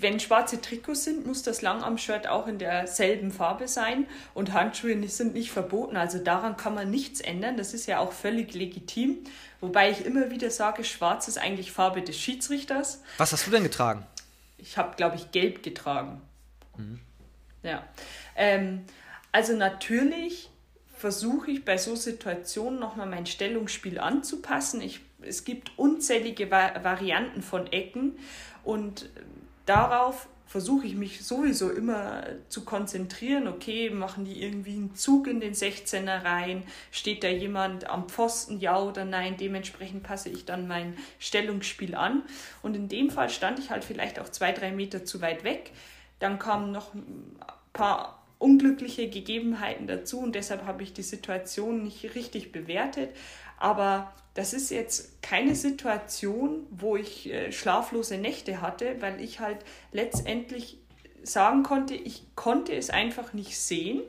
Wenn 0.00 0.18
schwarze 0.18 0.60
Trikots 0.60 1.04
sind, 1.04 1.24
muss 1.26 1.42
das 1.42 1.62
Langarm-Shirt 1.62 2.26
auch 2.26 2.48
in 2.48 2.58
derselben 2.58 3.30
Farbe 3.30 3.68
sein 3.68 4.06
und 4.34 4.52
Handschuhe 4.52 5.08
sind 5.08 5.34
nicht 5.34 5.52
verboten. 5.52 5.96
Also 5.96 6.18
daran 6.18 6.56
kann 6.56 6.74
man 6.74 6.90
nichts 6.90 7.20
ändern. 7.20 7.56
Das 7.56 7.72
ist 7.72 7.86
ja 7.86 8.00
auch 8.00 8.12
völlig 8.12 8.54
legitim. 8.54 9.18
Wobei 9.60 9.90
ich 9.90 10.04
immer 10.04 10.30
wieder 10.30 10.50
sage, 10.50 10.82
schwarz 10.82 11.28
ist 11.28 11.38
eigentlich 11.38 11.70
Farbe 11.70 12.02
des 12.02 12.18
Schiedsrichters. 12.18 13.02
Was 13.18 13.32
hast 13.32 13.46
du 13.46 13.52
denn 13.52 13.62
getragen? 13.62 14.04
Ich 14.58 14.76
habe, 14.76 14.96
glaube 14.96 15.16
ich, 15.16 15.30
gelb 15.30 15.62
getragen. 15.62 16.20
Mhm. 16.76 16.98
Ja. 17.62 17.84
Ähm, 18.34 18.84
also 19.30 19.54
natürlich 19.54 20.50
versuche 20.96 21.50
ich 21.50 21.64
bei 21.64 21.78
so 21.78 21.96
Situationen 21.96 22.78
nochmal 22.78 23.06
mein 23.06 23.26
Stellungsspiel 23.26 23.98
anzupassen. 23.98 24.80
Ich, 24.80 25.00
es 25.20 25.44
gibt 25.44 25.76
unzählige 25.76 26.50
Va 26.50 26.82
Varianten 26.82 27.42
von 27.42 27.66
Ecken 27.72 28.18
und 28.64 29.08
darauf 29.66 30.28
versuche 30.52 30.86
ich 30.86 30.94
mich 30.96 31.24
sowieso 31.24 31.70
immer 31.70 32.24
zu 32.50 32.66
konzentrieren. 32.66 33.48
Okay, 33.48 33.88
machen 33.88 34.26
die 34.26 34.42
irgendwie 34.42 34.74
einen 34.74 34.94
Zug 34.94 35.26
in 35.26 35.40
den 35.40 35.54
16er 35.54 36.24
rein? 36.24 36.64
Steht 36.90 37.24
da 37.24 37.28
jemand 37.28 37.88
am 37.88 38.06
Pfosten, 38.06 38.60
ja 38.60 38.78
oder 38.78 39.06
nein? 39.06 39.38
Dementsprechend 39.38 40.02
passe 40.02 40.28
ich 40.28 40.44
dann 40.44 40.68
mein 40.68 40.94
Stellungsspiel 41.18 41.94
an. 41.94 42.22
Und 42.62 42.76
in 42.76 42.88
dem 42.88 43.08
Fall 43.08 43.30
stand 43.30 43.60
ich 43.60 43.70
halt 43.70 43.82
vielleicht 43.82 44.20
auch 44.20 44.28
zwei, 44.28 44.52
drei 44.52 44.72
Meter 44.72 45.06
zu 45.06 45.22
weit 45.22 45.42
weg. 45.42 45.70
Dann 46.18 46.38
kamen 46.38 46.70
noch 46.70 46.92
ein 46.92 47.34
paar 47.72 48.22
unglückliche 48.42 49.08
Gegebenheiten 49.08 49.86
dazu 49.86 50.18
und 50.18 50.34
deshalb 50.34 50.66
habe 50.66 50.82
ich 50.82 50.92
die 50.92 51.02
Situation 51.02 51.84
nicht 51.84 52.14
richtig 52.16 52.50
bewertet. 52.52 53.10
Aber 53.62 54.12
das 54.34 54.54
ist 54.54 54.72
jetzt 54.72 55.22
keine 55.22 55.54
Situation, 55.54 56.66
wo 56.70 56.96
ich 56.96 57.30
äh, 57.30 57.52
schlaflose 57.52 58.18
Nächte 58.18 58.60
hatte, 58.60 58.96
weil 59.00 59.20
ich 59.20 59.38
halt 59.38 59.58
letztendlich 59.92 60.78
sagen 61.22 61.62
konnte, 61.62 61.94
ich 61.94 62.24
konnte 62.34 62.74
es 62.74 62.90
einfach 62.90 63.34
nicht 63.34 63.56
sehen. 63.56 64.02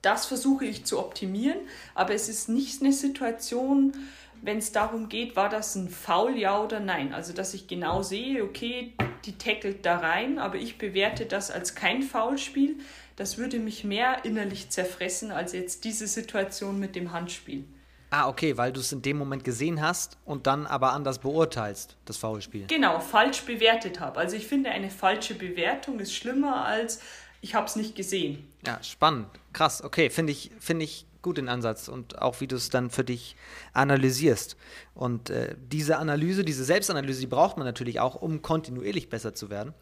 Das 0.00 0.24
versuche 0.24 0.64
ich 0.64 0.86
zu 0.86 0.98
optimieren, 0.98 1.58
aber 1.94 2.14
es 2.14 2.30
ist 2.30 2.48
nicht 2.48 2.80
eine 2.80 2.94
Situation, 2.94 3.92
wenn 4.40 4.56
es 4.56 4.72
darum 4.72 5.10
geht, 5.10 5.36
war 5.36 5.50
das 5.50 5.74
ein 5.74 5.90
Foul, 5.90 6.38
ja 6.38 6.58
oder 6.58 6.80
nein. 6.80 7.12
Also, 7.12 7.34
dass 7.34 7.52
ich 7.52 7.68
genau 7.68 8.02
sehe, 8.02 8.42
okay, 8.42 8.94
die 9.26 9.36
tackelt 9.36 9.84
da 9.84 9.98
rein, 9.98 10.38
aber 10.38 10.56
ich 10.56 10.78
bewerte 10.78 11.26
das 11.26 11.50
als 11.50 11.74
kein 11.74 12.02
Foulspiel. 12.02 12.76
Das 13.16 13.36
würde 13.36 13.58
mich 13.58 13.84
mehr 13.84 14.24
innerlich 14.24 14.70
zerfressen 14.70 15.32
als 15.32 15.52
jetzt 15.52 15.84
diese 15.84 16.06
Situation 16.06 16.78
mit 16.78 16.96
dem 16.96 17.12
Handspiel. 17.12 17.66
Ah, 18.10 18.28
okay, 18.28 18.56
weil 18.56 18.72
du 18.72 18.80
es 18.80 18.90
in 18.90 19.02
dem 19.02 19.16
Moment 19.16 19.44
gesehen 19.44 19.80
hast 19.80 20.18
und 20.24 20.48
dann 20.48 20.66
aber 20.66 20.92
anders 20.92 21.20
beurteilst, 21.20 21.96
das 22.04 22.16
Foulspiel. 22.16 22.66
Genau, 22.66 22.98
falsch 22.98 23.42
bewertet 23.42 24.00
habe. 24.00 24.18
Also 24.18 24.36
ich 24.36 24.48
finde, 24.48 24.70
eine 24.70 24.90
falsche 24.90 25.34
Bewertung 25.34 26.00
ist 26.00 26.14
schlimmer 26.14 26.64
als 26.64 27.00
ich 27.42 27.54
habe 27.54 27.66
es 27.66 27.76
nicht 27.76 27.94
gesehen. 27.94 28.46
Ja, 28.66 28.82
spannend. 28.82 29.28
Krass. 29.52 29.82
Okay, 29.82 30.10
finde 30.10 30.32
ich, 30.32 30.50
find 30.60 30.82
ich 30.82 31.06
gut 31.22 31.38
den 31.38 31.48
Ansatz 31.48 31.88
und 31.88 32.20
auch 32.20 32.40
wie 32.40 32.46
du 32.46 32.56
es 32.56 32.70
dann 32.70 32.90
für 32.90 33.04
dich 33.04 33.36
analysierst. 33.72 34.56
Und 34.94 35.30
äh, 35.30 35.54
diese 35.58 35.98
Analyse, 35.98 36.44
diese 36.44 36.64
Selbstanalyse, 36.64 37.20
die 37.20 37.26
braucht 37.26 37.56
man 37.56 37.66
natürlich 37.66 38.00
auch, 38.00 38.14
um 38.16 38.42
kontinuierlich 38.42 39.08
besser 39.08 39.34
zu 39.34 39.50
werden. 39.50 39.74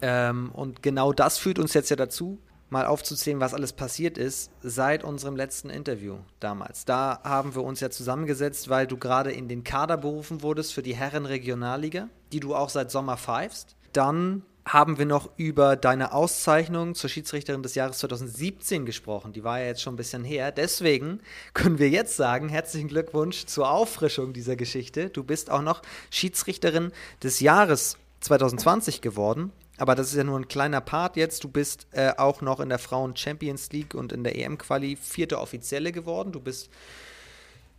Ähm, 0.00 0.50
und 0.52 0.82
genau 0.82 1.12
das 1.12 1.38
führt 1.38 1.58
uns 1.58 1.74
jetzt 1.74 1.90
ja 1.90 1.96
dazu, 1.96 2.40
mal 2.72 2.86
aufzuzählen, 2.86 3.38
was 3.38 3.54
alles 3.54 3.72
passiert 3.72 4.18
ist 4.18 4.50
seit 4.62 5.04
unserem 5.04 5.36
letzten 5.36 5.70
Interview 5.70 6.16
damals. 6.40 6.84
Da 6.84 7.20
haben 7.22 7.54
wir 7.54 7.62
uns 7.62 7.80
ja 7.80 7.90
zusammengesetzt, 7.90 8.68
weil 8.70 8.86
du 8.86 8.96
gerade 8.96 9.30
in 9.30 9.46
den 9.46 9.62
Kader 9.62 9.98
berufen 9.98 10.42
wurdest 10.42 10.72
für 10.72 10.82
die 10.82 10.96
Herren-Regionalliga, 10.96 12.08
die 12.32 12.40
du 12.40 12.56
auch 12.56 12.70
seit 12.70 12.90
Sommer 12.90 13.18
pfeifst. 13.18 13.76
Dann 13.92 14.42
haben 14.64 14.96
wir 14.96 15.06
noch 15.06 15.30
über 15.36 15.76
deine 15.76 16.12
Auszeichnung 16.12 16.94
zur 16.94 17.10
Schiedsrichterin 17.10 17.62
des 17.62 17.74
Jahres 17.74 17.98
2017 17.98 18.86
gesprochen. 18.86 19.32
Die 19.32 19.44
war 19.44 19.60
ja 19.60 19.66
jetzt 19.66 19.82
schon 19.82 19.94
ein 19.94 19.98
bisschen 19.98 20.24
her. 20.24 20.50
Deswegen 20.50 21.20
können 21.52 21.78
wir 21.78 21.90
jetzt 21.90 22.16
sagen, 22.16 22.48
herzlichen 22.48 22.88
Glückwunsch 22.88 23.44
zur 23.46 23.70
Auffrischung 23.70 24.32
dieser 24.32 24.56
Geschichte. 24.56 25.10
Du 25.10 25.24
bist 25.24 25.50
auch 25.50 25.62
noch 25.62 25.82
Schiedsrichterin 26.10 26.92
des 27.22 27.40
Jahres 27.40 27.98
2020 28.20 29.00
geworden. 29.00 29.52
Aber 29.82 29.96
das 29.96 30.10
ist 30.10 30.14
ja 30.14 30.22
nur 30.22 30.38
ein 30.38 30.46
kleiner 30.46 30.80
Part 30.80 31.16
jetzt. 31.16 31.42
Du 31.42 31.48
bist 31.48 31.88
äh, 31.90 32.12
auch 32.16 32.40
noch 32.40 32.60
in 32.60 32.68
der 32.68 32.78
Frauen 32.78 33.16
Champions 33.16 33.72
League 33.72 33.94
und 33.94 34.12
in 34.12 34.22
der 34.22 34.36
EM-Quali 34.36 34.94
vierte 34.94 35.40
Offizielle 35.40 35.90
geworden. 35.90 36.30
Du 36.30 36.38
bist 36.38 36.70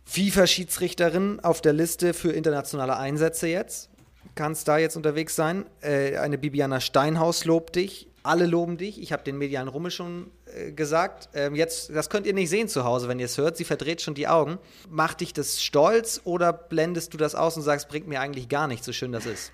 FIFA-Schiedsrichterin 0.04 1.40
auf 1.40 1.62
der 1.62 1.72
Liste 1.72 2.12
für 2.12 2.32
internationale 2.32 2.98
Einsätze 2.98 3.48
jetzt 3.48 3.88
kannst 4.34 4.68
da 4.68 4.78
jetzt 4.78 4.96
unterwegs 4.96 5.36
sein. 5.36 5.66
Äh, 5.80 6.16
eine 6.18 6.38
Bibiana 6.38 6.80
Steinhaus 6.80 7.44
lobt 7.44 7.76
dich. 7.76 8.08
Alle 8.22 8.46
loben 8.46 8.78
dich. 8.78 9.00
Ich 9.00 9.12
habe 9.12 9.22
den 9.22 9.36
medialen 9.36 9.68
Rummel 9.68 9.90
schon 9.90 10.30
äh, 10.46 10.72
gesagt. 10.72 11.28
Ähm, 11.34 11.54
jetzt, 11.54 11.94
das 11.94 12.08
könnt 12.08 12.26
ihr 12.26 12.32
nicht 12.32 12.48
sehen 12.48 12.68
zu 12.68 12.84
Hause, 12.84 13.08
wenn 13.08 13.18
ihr 13.18 13.26
es 13.26 13.38
hört. 13.38 13.56
Sie 13.56 13.64
verdreht 13.64 14.00
schon 14.00 14.14
die 14.14 14.28
Augen. 14.28 14.58
Macht 14.88 15.20
dich 15.20 15.32
das 15.32 15.62
stolz 15.62 16.20
oder 16.24 16.52
blendest 16.52 17.12
du 17.12 17.18
das 17.18 17.34
aus 17.34 17.56
und 17.56 17.62
sagst, 17.62 17.88
bringt 17.88 18.08
mir 18.08 18.20
eigentlich 18.20 18.48
gar 18.48 18.66
nichts, 18.66 18.86
so 18.86 18.92
schön 18.92 19.12
das 19.12 19.26
ist? 19.26 19.52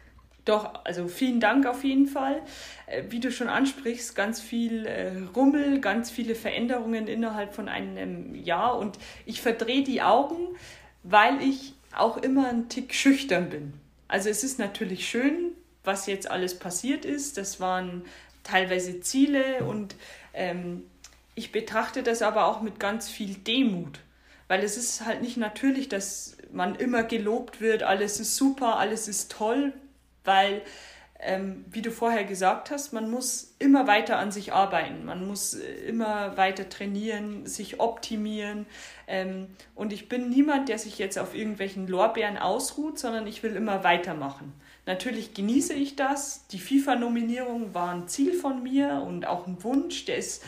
Doch, 0.51 0.81
also 0.83 1.07
vielen 1.07 1.39
Dank 1.39 1.65
auf 1.65 1.85
jeden 1.85 2.09
Fall. 2.09 2.43
Äh, 2.87 3.05
wie 3.11 3.21
du 3.21 3.31
schon 3.31 3.49
ansprichst, 3.49 4.17
ganz 4.17 4.41
viel 4.41 4.85
äh, 4.85 5.13
Rummel, 5.37 5.81
ganz 5.81 6.11
viele 6.11 6.35
Veränderungen 6.35 7.07
innerhalb 7.07 7.55
von 7.55 7.69
einem 7.69 8.35
Jahr 8.35 8.77
und 8.77 8.99
ich 9.27 9.43
verdrehe 9.43 9.85
die 9.85 10.03
Augen, 10.03 10.57
weil 11.05 11.41
ich 11.41 11.75
auch 11.97 12.17
immer 12.17 12.49
ein 12.49 12.69
Tick 12.69 12.95
schüchtern 12.95 13.49
bin. 13.49 13.75
Also 14.09 14.29
es 14.29 14.43
ist 14.43 14.59
natürlich 14.59 15.09
schön, 15.09 15.53
was 15.85 16.07
jetzt 16.07 16.29
alles 16.29 16.59
passiert 16.59 17.05
ist. 17.05 17.39
Das 17.39 17.61
waren 17.61 18.03
teilweise 18.43 19.01
Ziele 19.01 19.63
und 19.63 19.95
ähm, 20.35 20.83
ich 21.37 21.53
betrachte 21.53 22.03
das 22.03 22.23
aber 22.23 22.47
auch 22.47 22.61
mit 22.61 22.81
ganz 22.81 23.09
viel 23.09 23.35
Demut, 23.35 24.01
weil 24.49 24.65
es 24.65 24.77
ist 24.77 25.07
halt 25.07 25.23
nicht 25.23 25.37
natürlich, 25.37 25.89
dass 25.89 26.37
man 26.51 26.75
immer 26.75 27.05
gelobt 27.05 27.61
wird, 27.61 27.85
alles 27.85 28.19
ist 28.19 28.35
super, 28.35 28.79
alles 28.79 29.07
ist 29.07 29.31
toll, 29.31 29.73
weil 30.25 30.63
ähm, 31.23 31.65
wie 31.71 31.83
du 31.83 31.91
vorher 31.91 32.25
gesagt 32.25 32.71
hast, 32.71 32.93
man 32.93 33.11
muss 33.11 33.55
immer 33.59 33.87
weiter 33.87 34.19
an 34.19 34.33
sich 34.33 34.53
arbeiten, 34.53 35.05
man 35.05 35.27
muss 35.27 35.55
äh, 35.55 35.67
immer 35.87 36.37
weiter 36.37 36.69
trainieren, 36.69 37.47
sich 37.47 37.79
optimieren. 37.79 38.67
Ähm, 39.07 39.49
und 39.75 39.93
ich 39.93 40.09
bin 40.09 40.31
niemand, 40.31 40.69
der 40.69 40.79
sich 40.79 40.99
jetzt 40.99 41.19
auf 41.19 41.35
irgendwelchen 41.35 41.87
Lorbeeren 41.87 42.39
ausruht, 42.39 42.99
sondern 42.99 43.27
ich 43.27 43.43
will 43.43 43.55
immer 43.55 43.85
weitermachen. 43.85 44.55
Natürlich 44.87 45.35
genieße 45.35 45.75
ich 45.75 45.95
das. 45.95 46.47
Die 46.49 46.59
FIFA-Nominierung 46.59 47.75
war 47.75 47.91
ein 47.91 48.09
Ziel 48.09 48.33
von 48.33 48.63
mir 48.63 49.03
und 49.07 49.27
auch 49.27 49.47
ein 49.47 49.63
Wunsch, 49.63 50.07
der 50.07 50.17
ist 50.17 50.43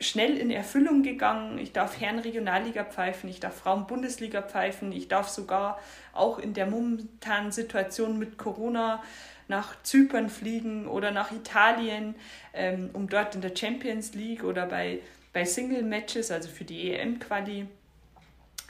schnell 0.00 0.36
in 0.36 0.50
Erfüllung 0.50 1.02
gegangen. 1.02 1.58
Ich 1.58 1.72
darf 1.72 2.00
Herren-Regionalliga 2.00 2.84
pfeifen, 2.84 3.28
ich 3.28 3.40
darf 3.40 3.56
Frauen-Bundesliga 3.56 4.42
pfeifen, 4.42 4.92
ich 4.92 5.08
darf 5.08 5.28
sogar 5.28 5.78
auch 6.12 6.38
in 6.38 6.54
der 6.54 6.66
momentanen 6.66 7.52
Situation 7.52 8.18
mit 8.18 8.38
Corona 8.38 9.02
nach 9.48 9.82
Zypern 9.82 10.28
fliegen 10.28 10.86
oder 10.86 11.10
nach 11.10 11.32
Italien, 11.32 12.14
ähm, 12.52 12.90
um 12.92 13.08
dort 13.08 13.34
in 13.34 13.40
der 13.40 13.56
Champions 13.56 14.14
League 14.14 14.44
oder 14.44 14.66
bei, 14.66 15.00
bei 15.32 15.44
Single-Matches, 15.44 16.30
also 16.30 16.48
für 16.48 16.64
die 16.64 16.92
EM-Quali, 16.92 17.66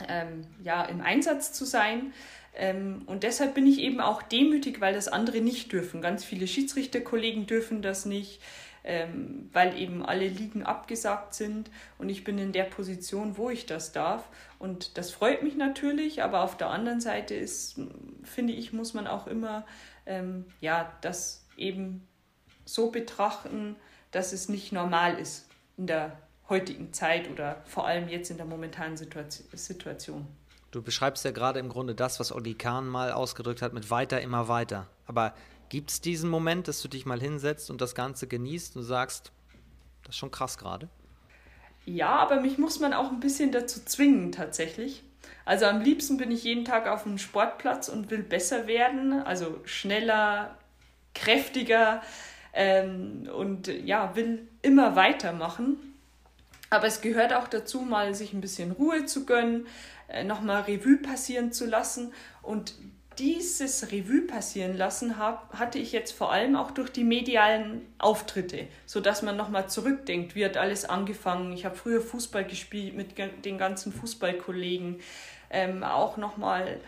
ähm, 0.07 0.47
ja, 0.63 0.83
im 0.85 1.01
Einsatz 1.01 1.51
zu 1.51 1.65
sein. 1.65 2.13
Ähm, 2.55 3.03
und 3.05 3.23
deshalb 3.23 3.53
bin 3.53 3.67
ich 3.67 3.79
eben 3.79 3.99
auch 3.99 4.21
demütig, 4.21 4.81
weil 4.81 4.93
das 4.93 5.09
andere 5.09 5.41
nicht 5.41 5.71
dürfen. 5.71 6.01
Ganz 6.01 6.23
viele 6.23 6.47
Schiedsrichterkollegen 6.47 7.45
dürfen 7.45 7.81
das 7.81 8.05
nicht, 8.05 8.41
ähm, 8.83 9.49
weil 9.53 9.77
eben 9.77 10.05
alle 10.05 10.27
Ligen 10.27 10.63
abgesagt 10.63 11.33
sind. 11.33 11.69
Und 11.97 12.09
ich 12.09 12.23
bin 12.23 12.37
in 12.37 12.51
der 12.51 12.63
Position, 12.63 13.37
wo 13.37 13.49
ich 13.49 13.65
das 13.65 13.91
darf. 13.91 14.27
Und 14.57 14.97
das 14.97 15.11
freut 15.11 15.43
mich 15.43 15.55
natürlich, 15.55 16.23
aber 16.23 16.41
auf 16.41 16.57
der 16.57 16.69
anderen 16.69 17.01
Seite 17.01 17.35
ist, 17.35 17.79
finde 18.23 18.53
ich, 18.53 18.73
muss 18.73 18.93
man 18.93 19.07
auch 19.07 19.27
immer 19.27 19.65
ähm, 20.05 20.45
ja, 20.59 20.91
das 21.01 21.45
eben 21.55 22.07
so 22.65 22.91
betrachten, 22.91 23.75
dass 24.11 24.33
es 24.33 24.49
nicht 24.49 24.71
normal 24.71 25.17
ist 25.19 25.47
in 25.77 25.87
der 25.87 26.17
heutigen 26.49 26.93
Zeit 26.93 27.29
oder 27.29 27.61
vor 27.65 27.87
allem 27.87 28.09
jetzt 28.09 28.31
in 28.31 28.37
der 28.37 28.45
momentanen 28.45 28.97
Situation. 28.97 30.27
Du 30.71 30.81
beschreibst 30.81 31.25
ja 31.25 31.31
gerade 31.31 31.59
im 31.59 31.69
Grunde 31.69 31.95
das, 31.95 32.19
was 32.19 32.31
Olli 32.31 32.53
Kahn 32.53 32.87
mal 32.87 33.11
ausgedrückt 33.11 33.61
hat, 33.61 33.73
mit 33.73 33.89
weiter, 33.89 34.21
immer 34.21 34.47
weiter. 34.47 34.87
Aber 35.05 35.33
gibt 35.69 35.91
es 35.91 36.01
diesen 36.01 36.29
Moment, 36.29 36.67
dass 36.67 36.81
du 36.81 36.87
dich 36.87 37.05
mal 37.05 37.19
hinsetzt 37.19 37.69
und 37.69 37.79
das 37.81 37.95
Ganze 37.95 38.27
genießt 38.27 38.75
und 38.75 38.83
sagst, 38.83 39.31
das 40.03 40.15
ist 40.15 40.17
schon 40.17 40.31
krass 40.31 40.57
gerade? 40.57 40.89
Ja, 41.85 42.17
aber 42.17 42.41
mich 42.41 42.57
muss 42.57 42.79
man 42.79 42.93
auch 42.93 43.11
ein 43.11 43.19
bisschen 43.19 43.51
dazu 43.51 43.83
zwingen 43.85 44.31
tatsächlich. 44.31 45.03
Also 45.45 45.65
am 45.65 45.81
liebsten 45.81 46.17
bin 46.17 46.31
ich 46.31 46.43
jeden 46.43 46.65
Tag 46.65 46.87
auf 46.87 47.03
dem 47.03 47.17
Sportplatz 47.17 47.89
und 47.89 48.11
will 48.11 48.21
besser 48.21 48.67
werden, 48.67 49.13
also 49.13 49.59
schneller, 49.65 50.57
kräftiger 51.15 52.01
ähm, 52.53 53.27
und 53.35 53.67
ja, 53.67 54.15
will 54.15 54.47
immer 54.61 54.95
weitermachen. 54.95 55.77
Aber 56.69 56.85
es 56.85 57.01
gehört 57.01 57.33
auch 57.33 57.47
dazu, 57.47 57.81
mal 57.81 58.13
sich 58.13 58.33
ein 58.33 58.41
bisschen 58.41 58.71
Ruhe 58.71 59.05
zu 59.05 59.25
gönnen, 59.25 59.65
äh, 60.07 60.23
nochmal 60.23 60.61
Revue 60.61 60.97
passieren 60.97 61.51
zu 61.51 61.65
lassen 61.65 62.13
und 62.43 62.75
dieses 63.19 63.91
Revue 63.91 64.21
passieren 64.21 64.77
lassen 64.77 65.17
hab, 65.17 65.53
hatte 65.53 65.77
ich 65.77 65.91
jetzt 65.91 66.13
vor 66.13 66.31
allem 66.31 66.55
auch 66.55 66.71
durch 66.71 66.89
die 66.89 67.03
medialen 67.03 67.81
Auftritte, 67.97 68.67
sodass 68.85 69.21
man 69.21 69.35
nochmal 69.35 69.69
zurückdenkt, 69.69 70.35
wie 70.35 70.45
hat 70.45 70.57
alles 70.57 70.85
angefangen. 70.85 71.51
Ich 71.51 71.65
habe 71.65 71.75
früher 71.75 72.01
Fußball 72.01 72.45
gespielt 72.45 72.95
mit 72.95 73.17
den 73.45 73.57
ganzen 73.57 73.91
Fußballkollegen, 73.91 74.99
ähm, 75.49 75.83
auch 75.83 76.17
nochmal 76.17 76.79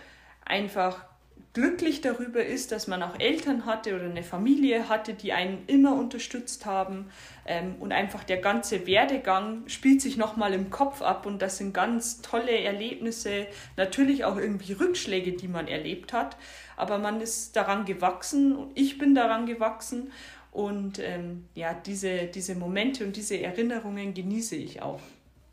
einfach 0.46 1.06
glücklich 1.54 2.02
darüber 2.02 2.46
ist, 2.46 2.72
dass 2.72 2.88
man 2.88 3.04
auch 3.04 3.20
Eltern 3.20 3.66
hatte 3.66 3.96
oder 3.96 4.06
eine 4.06 4.24
Familie 4.24 4.88
hatte, 4.88 5.14
die 5.14 5.34
einen 5.34 5.64
immer 5.68 5.96
unterstützt 5.96 6.66
haben. 6.66 7.10
Ähm, 7.46 7.76
und 7.80 7.92
einfach 7.92 8.24
der 8.24 8.38
ganze 8.38 8.88
Werdegang 8.88 9.68
spielt 9.68 10.02
sich 10.02 10.18
nochmal 10.18 10.54
im 10.54 10.70
Kopf 10.70 11.02
ab 11.02 11.26
und 11.26 11.42
das 11.42 11.58
sind 11.58 11.74
ganz 11.74 12.22
tolle 12.22 12.58
Erlebnisse, 12.60 13.48
natürlich 13.76 14.24
auch 14.24 14.38
irgendwie 14.38 14.74
Rückschläge, 14.74 15.34
die 15.34 15.48
man 15.48 15.68
erlebt 15.68 16.14
hat. 16.14 16.38
Aber 16.78 16.98
man 16.98 17.20
ist 17.22 17.56
daran 17.56 17.86
gewachsen 17.86 18.56
und 18.56 18.72
ich 18.76 18.98
bin 18.98 19.14
daran 19.14 19.46
gewachsen. 19.46 20.12
Und 20.52 21.00
ähm, 21.00 21.46
ja, 21.56 21.74
diese, 21.74 22.26
diese 22.28 22.56
Momente 22.56 23.06
und 23.06 23.16
diese 23.16 23.40
Erinnerungen 23.40 24.14
genieße 24.14 24.56
ich 24.56 24.82
auch. 24.82 25.00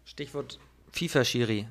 Stichwort 0.04 0.58
FIFA-Schiri. 0.92 1.66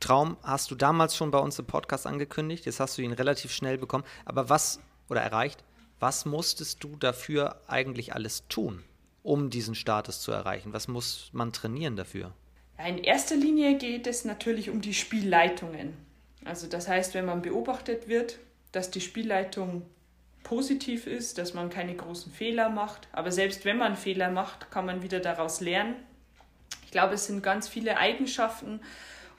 Traum 0.00 0.36
hast 0.42 0.70
du 0.70 0.74
damals 0.74 1.16
schon 1.16 1.30
bei 1.30 1.38
uns 1.38 1.58
im 1.58 1.66
Podcast 1.66 2.06
angekündigt. 2.06 2.66
Jetzt 2.66 2.80
hast 2.80 2.98
du 2.98 3.02
ihn 3.02 3.12
relativ 3.12 3.52
schnell 3.52 3.78
bekommen. 3.78 4.04
Aber 4.24 4.48
was 4.48 4.80
oder 5.08 5.22
erreicht? 5.22 5.64
Was 5.98 6.26
musstest 6.26 6.84
du 6.84 6.96
dafür 6.96 7.60
eigentlich 7.66 8.14
alles 8.14 8.46
tun, 8.48 8.84
um 9.22 9.48
diesen 9.48 9.74
Status 9.74 10.20
zu 10.20 10.32
erreichen? 10.32 10.72
Was 10.72 10.88
muss 10.88 11.30
man 11.32 11.52
trainieren 11.52 11.96
dafür? 11.96 12.32
in 12.84 12.98
erster 12.98 13.36
Linie 13.36 13.78
geht 13.78 14.06
es 14.06 14.26
natürlich 14.26 14.68
um 14.68 14.82
die 14.82 14.92
Spielleitungen. 14.92 15.94
Also 16.44 16.66
das 16.66 16.88
heißt, 16.88 17.14
wenn 17.14 17.24
man 17.24 17.40
beobachtet 17.40 18.06
wird, 18.06 18.38
dass 18.72 18.90
die 18.90 19.00
Spielleitung 19.00 19.82
positiv 20.42 21.06
ist, 21.06 21.38
dass 21.38 21.54
man 21.54 21.70
keine 21.70 21.96
großen 21.96 22.30
Fehler 22.30 22.68
macht. 22.68 23.08
Aber 23.12 23.32
selbst 23.32 23.64
wenn 23.64 23.78
man 23.78 23.96
Fehler 23.96 24.30
macht, 24.30 24.70
kann 24.70 24.86
man 24.86 25.02
wieder 25.02 25.20
daraus 25.20 25.60
lernen. 25.60 25.96
Ich 26.84 26.92
glaube, 26.92 27.14
es 27.14 27.26
sind 27.26 27.42
ganz 27.42 27.66
viele 27.66 27.96
Eigenschaften, 27.96 28.80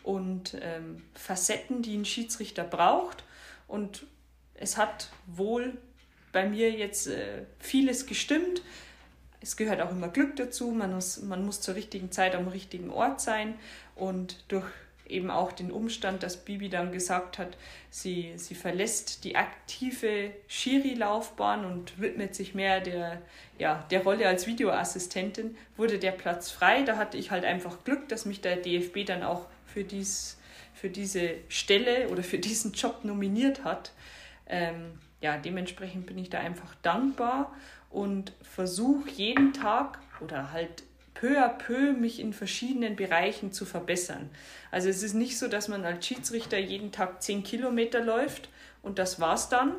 und 0.08 0.56
ähm, 0.62 1.04
Facetten, 1.16 1.82
die 1.82 1.98
ein 1.98 2.06
Schiedsrichter 2.06 2.64
braucht. 2.64 3.26
Und 3.68 4.08
es 4.54 4.78
hat 4.78 5.10
wohl 5.26 5.78
bei 6.32 6.48
mir 6.48 6.72
jetzt 6.72 7.08
äh, 7.08 7.44
vieles 7.60 8.06
gestimmt. 8.06 8.62
Es 9.42 9.58
gehört 9.58 9.82
auch 9.82 9.92
immer 9.92 10.08
Glück 10.08 10.38
dazu. 10.38 10.72
Man 10.72 10.94
muss, 10.94 11.22
man 11.22 11.46
muss 11.46 11.60
zur 11.60 11.76
richtigen 11.76 12.10
Zeit 12.10 12.36
am 12.36 12.48
richtigen 12.48 12.90
Ort 12.90 13.20
sein. 13.20 13.56
Und 13.96 14.46
durch 14.48 14.64
eben 15.10 15.30
auch 15.30 15.52
den 15.52 15.72
Umstand, 15.72 16.24
dass 16.24 16.38
Bibi 16.38 16.70
dann 16.70 16.94
gesagt 16.94 17.38
hat, 17.38 17.58
sie, 17.90 18.32
sie 18.38 18.56
verlässt 18.56 19.26
die 19.26 19.36
aktive 19.36 20.32
Schiri-Laufbahn 20.48 21.66
und 21.66 22.00
widmet 22.00 22.34
sich 22.34 22.56
mehr 22.56 22.80
der, 22.80 23.22
ja, 23.60 23.86
der 23.92 24.04
Rolle 24.04 24.26
als 24.26 24.48
Videoassistentin, 24.48 25.58
wurde 25.76 26.00
der 26.00 26.12
Platz 26.12 26.50
frei. 26.50 26.84
Da 26.84 26.96
hatte 26.96 27.18
ich 27.18 27.30
halt 27.30 27.44
einfach 27.44 27.84
Glück, 27.84 28.08
dass 28.08 28.26
mich 28.26 28.40
der 28.40 28.56
DFB 28.56 29.06
dann 29.06 29.24
auch 29.24 29.48
für, 29.78 29.84
dies, 29.84 30.38
für 30.74 30.90
diese 30.90 31.36
Stelle 31.50 32.10
oder 32.10 32.24
für 32.24 32.40
diesen 32.40 32.74
Job 32.74 33.06
nominiert 33.06 33.64
hat. 33.64 33.92
Ähm, 34.48 34.94
ja, 35.22 35.38
dementsprechend 35.38 36.08
bin 36.08 36.18
ich 36.18 36.32
da 36.32 36.40
einfach 36.40 36.74
dankbar 36.82 37.56
und 37.92 38.34
versuche 38.42 39.08
jeden 39.12 39.54
Tag 39.54 40.00
oder 40.20 40.52
halt 40.52 40.82
peu 41.14 41.40
à 41.40 41.50
peu 41.50 41.94
mich 41.94 42.20
in 42.20 42.34
verschiedenen 42.34 42.96
Bereichen 42.96 43.52
zu 43.52 43.66
verbessern. 43.66 44.32
Also 44.72 44.90
es 44.90 45.04
ist 45.04 45.14
nicht 45.14 45.38
so, 45.38 45.48
dass 45.48 45.68
man 45.68 45.86
als 45.86 46.04
Schiedsrichter 46.08 46.58
jeden 46.58 46.92
Tag 46.92 47.22
10 47.22 47.44
Kilometer 47.44 48.04
läuft 48.04 48.50
und 48.82 48.98
das 48.98 49.20
war's 49.20 49.50
dann, 49.50 49.76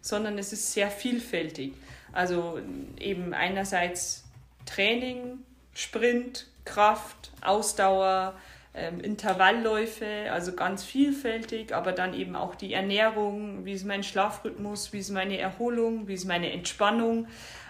sondern 0.00 0.38
es 0.38 0.54
ist 0.54 0.72
sehr 0.72 0.90
vielfältig. 0.90 1.74
Also 2.12 2.58
eben 2.98 3.34
einerseits 3.34 4.24
Training, 4.64 5.40
Sprint, 5.74 6.46
Kraft, 6.64 7.32
Ausdauer, 7.42 8.34
ähm, 8.74 9.00
Intervallläufe, 9.00 10.30
also 10.32 10.52
ganz 10.52 10.82
vielfältig, 10.82 11.74
aber 11.74 11.92
dann 11.92 12.14
eben 12.14 12.36
auch 12.36 12.54
die 12.54 12.72
Ernährung, 12.72 13.64
wie 13.66 13.72
ist 13.72 13.84
mein 13.84 14.02
Schlafrhythmus, 14.02 14.92
wie 14.92 14.98
ist 14.98 15.10
meine 15.10 15.38
Erholung, 15.38 16.08
wie 16.08 16.14
ist 16.14 16.24
meine 16.24 16.50
Entspannung. 16.52 17.26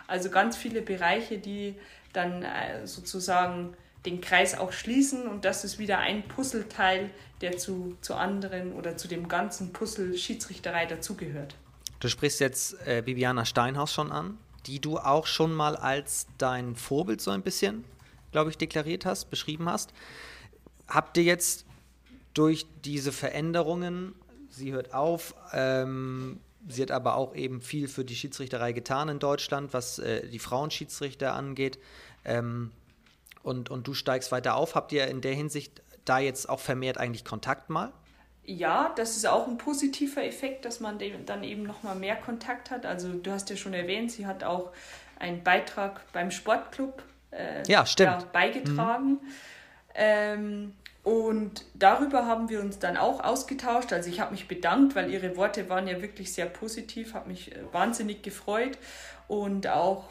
Also 0.06 0.30
ganz 0.30 0.56
viele 0.56 0.80
Bereiche, 0.80 1.38
die 1.38 1.74
dann 2.12 2.42
äh, 2.42 2.86
sozusagen 2.86 3.74
den 4.06 4.20
Kreis 4.20 4.56
auch 4.58 4.72
schließen 4.72 5.26
und 5.26 5.44
das 5.44 5.64
ist 5.64 5.78
wieder 5.78 5.98
ein 5.98 6.22
Puzzleteil, 6.26 7.10
der 7.40 7.56
zu, 7.56 7.96
zu 8.00 8.14
anderen 8.14 8.72
oder 8.72 8.96
zu 8.96 9.08
dem 9.08 9.28
ganzen 9.28 9.72
Puzzle 9.72 10.16
Schiedsrichterei 10.16 10.86
dazugehört. 10.86 11.56
Du 12.00 12.08
sprichst 12.08 12.40
jetzt 12.40 12.76
äh, 12.86 13.02
Bibiana 13.04 13.44
Steinhaus 13.44 13.92
schon 13.92 14.10
an, 14.10 14.38
die 14.66 14.80
du 14.80 14.98
auch 14.98 15.26
schon 15.26 15.52
mal 15.52 15.76
als 15.76 16.26
dein 16.38 16.74
Vorbild 16.76 17.20
so 17.20 17.30
ein 17.30 17.42
bisschen, 17.42 17.84
glaube 18.32 18.50
ich, 18.50 18.58
deklariert 18.58 19.04
hast, 19.04 19.30
beschrieben 19.30 19.68
hast 19.68 19.92
habt 20.92 21.16
ihr 21.16 21.24
jetzt 21.24 21.66
durch 22.34 22.66
diese 22.84 23.12
Veränderungen, 23.12 24.14
sie 24.48 24.72
hört 24.72 24.94
auf, 24.94 25.34
ähm, 25.52 26.40
sie 26.68 26.82
hat 26.82 26.90
aber 26.90 27.16
auch 27.16 27.34
eben 27.34 27.60
viel 27.60 27.88
für 27.88 28.04
die 28.04 28.14
Schiedsrichterei 28.14 28.72
getan 28.72 29.08
in 29.08 29.18
Deutschland, 29.18 29.72
was 29.72 29.98
äh, 29.98 30.28
die 30.28 30.38
Frauenschiedsrichter 30.38 31.34
angeht. 31.34 31.78
Ähm, 32.24 32.70
und, 33.42 33.70
und 33.70 33.86
du 33.86 33.94
steigst 33.94 34.30
weiter 34.30 34.54
auf. 34.54 34.74
Habt 34.74 34.92
ihr 34.92 35.08
in 35.08 35.20
der 35.20 35.34
Hinsicht 35.34 35.82
da 36.04 36.18
jetzt 36.18 36.48
auch 36.48 36.60
vermehrt 36.60 36.98
eigentlich 36.98 37.24
Kontakt 37.24 37.70
mal? 37.70 37.92
Ja, 38.44 38.92
das 38.96 39.16
ist 39.16 39.26
auch 39.26 39.46
ein 39.46 39.58
positiver 39.58 40.24
Effekt, 40.24 40.64
dass 40.64 40.80
man 40.80 40.98
dann 41.26 41.44
eben 41.44 41.62
nochmal 41.62 41.96
mehr 41.96 42.16
Kontakt 42.16 42.70
hat. 42.70 42.86
Also 42.86 43.12
du 43.12 43.30
hast 43.30 43.50
ja 43.50 43.56
schon 43.56 43.72
erwähnt, 43.72 44.10
sie 44.10 44.26
hat 44.26 44.42
auch 44.44 44.72
einen 45.18 45.42
Beitrag 45.44 46.00
beim 46.12 46.30
Sportclub 46.30 47.02
äh, 47.32 47.62
ja, 47.66 47.86
stimmt. 47.86 48.22
Ja, 48.22 48.28
beigetragen. 48.32 49.10
Mhm. 49.10 49.20
Ähm, 49.94 50.74
und 51.04 51.64
darüber 51.74 52.26
haben 52.26 52.48
wir 52.48 52.60
uns 52.60 52.78
dann 52.78 52.96
auch 52.96 53.24
ausgetauscht. 53.24 53.92
Also 53.92 54.08
ich 54.08 54.20
habe 54.20 54.32
mich 54.32 54.46
bedankt, 54.46 54.94
weil 54.94 55.10
ihre 55.10 55.36
Worte 55.36 55.68
waren 55.68 55.88
ja 55.88 56.00
wirklich 56.00 56.32
sehr 56.32 56.46
positiv, 56.46 57.14
habe 57.14 57.28
mich 57.28 57.52
äh, 57.52 57.58
wahnsinnig 57.72 58.22
gefreut. 58.22 58.78
Und 59.26 59.66
auch 59.66 60.04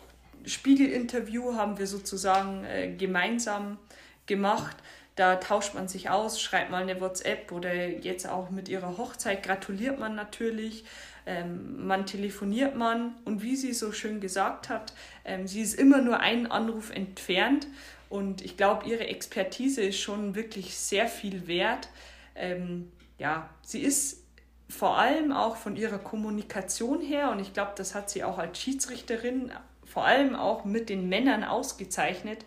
Spiegel-Interview 0.45 1.55
haben 1.55 1.77
wir 1.77 1.87
sozusagen 1.87 2.65
äh, 2.65 2.93
gemeinsam 2.93 3.77
gemacht. 4.25 4.75
Da 5.15 5.37
tauscht 5.37 5.75
man 5.75 5.87
sich 5.87 6.09
aus, 6.09 6.41
schreibt 6.41 6.71
mal 6.71 6.81
eine 6.81 6.99
WhatsApp 6.99 7.51
oder 7.51 7.73
jetzt 7.73 8.27
auch 8.27 8.49
mit 8.49 8.67
ihrer 8.67 8.97
Hochzeit 8.97 9.43
gratuliert 9.43 9.97
man 9.97 10.15
natürlich. 10.15 10.83
Ähm, 11.25 11.85
man 11.85 12.05
telefoniert 12.05 12.75
man 12.75 13.15
und 13.23 13.43
wie 13.43 13.55
sie 13.55 13.73
so 13.73 13.91
schön 13.91 14.19
gesagt 14.19 14.69
hat, 14.69 14.93
ähm, 15.23 15.47
sie 15.47 15.61
ist 15.61 15.75
immer 15.75 16.01
nur 16.01 16.19
einen 16.19 16.47
Anruf 16.47 16.89
entfernt 16.89 17.67
und 18.11 18.41
ich 18.41 18.57
glaube, 18.57 18.85
ihre 18.89 19.07
Expertise 19.07 19.81
ist 19.81 19.99
schon 19.99 20.35
wirklich 20.35 20.75
sehr 20.75 21.07
viel 21.07 21.47
wert. 21.47 21.87
Ähm, 22.35 22.91
ja, 23.17 23.49
sie 23.61 23.79
ist 23.79 24.25
vor 24.67 24.97
allem 24.97 25.31
auch 25.31 25.55
von 25.55 25.77
ihrer 25.77 25.97
Kommunikation 25.97 26.99
her, 26.99 27.31
und 27.31 27.39
ich 27.39 27.53
glaube, 27.53 27.71
das 27.75 27.95
hat 27.95 28.09
sie 28.09 28.25
auch 28.25 28.37
als 28.37 28.59
Schiedsrichterin 28.59 29.53
vor 29.85 30.05
allem 30.05 30.35
auch 30.35 30.65
mit 30.65 30.89
den 30.89 31.07
Männern 31.07 31.45
ausgezeichnet, 31.45 32.45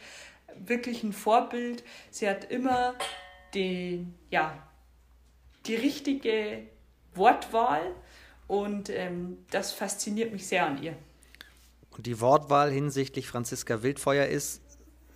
wirklich 0.54 1.02
ein 1.02 1.14
Vorbild. 1.14 1.82
Sie 2.10 2.28
hat 2.28 2.50
immer 2.50 2.94
den, 3.54 4.14
ja, 4.30 4.62
die 5.64 5.76
richtige 5.76 6.62
Wortwahl 7.14 7.94
und 8.48 8.90
ähm, 8.90 9.38
das 9.50 9.72
fasziniert 9.72 10.30
mich 10.30 10.46
sehr 10.46 10.66
an 10.66 10.82
ihr. 10.82 10.94
Und 11.90 12.06
die 12.06 12.20
Wortwahl 12.20 12.70
hinsichtlich 12.70 13.28
Franziska 13.28 13.82
Wildfeuer 13.82 14.26
ist, 14.26 14.63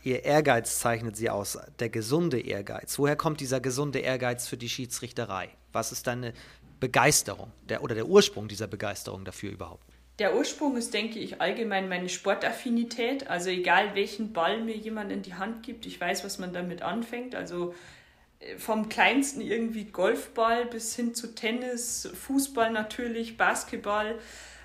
Ihr 0.05 0.25
Ehrgeiz 0.25 0.79
zeichnet 0.79 1.17
sie 1.17 1.29
aus, 1.29 1.59
der 1.79 1.89
gesunde 1.89 2.41
Ehrgeiz. 2.41 2.99
Woher 2.99 3.17
kommt 3.17 3.41
dieser 3.41 3.61
gesunde 3.61 3.99
Ehrgeiz 3.99 4.47
für 4.47 4.57
die 4.57 4.69
Schiedsrichterei? 4.69 5.51
Was 5.73 5.93
ist 5.93 6.07
deine 6.07 6.33
Begeisterung 6.81 7.53
der, 7.69 7.83
oder 7.83 7.95
der 7.95 8.07
Ursprung 8.07 8.49
dieser 8.49 8.69
Begeisterung 8.69 9.25
dafür 9.25 9.51
überhaupt? 9.51 9.85
Der 10.19 10.37
Ursprung 10.37 10.77
ist, 10.77 10.95
denke 10.95 11.19
ich, 11.21 11.41
allgemein 11.41 11.89
meine 11.89 12.09
Sportaffinität. 12.09 13.29
Also 13.29 13.51
egal 13.51 13.95
welchen 13.95 14.33
Ball 14.33 14.63
mir 14.63 14.77
jemand 14.77 15.13
in 15.13 15.23
die 15.23 15.35
Hand 15.35 15.63
gibt, 15.63 15.87
ich 15.87 16.01
weiß, 16.01 16.25
was 16.25 16.39
man 16.39 16.53
damit 16.53 16.83
anfängt. 16.83 17.35
Also 17.35 17.75
äh, 18.41 18.57
vom 18.57 18.89
kleinsten 18.89 19.41
irgendwie 19.41 19.85
Golfball 19.85 20.67
bis 20.67 20.95
hin 20.97 21.15
zu 21.15 21.35
Tennis, 21.35 22.09
Fußball 22.15 22.73
natürlich, 22.73 23.37
Basketball 23.37 24.19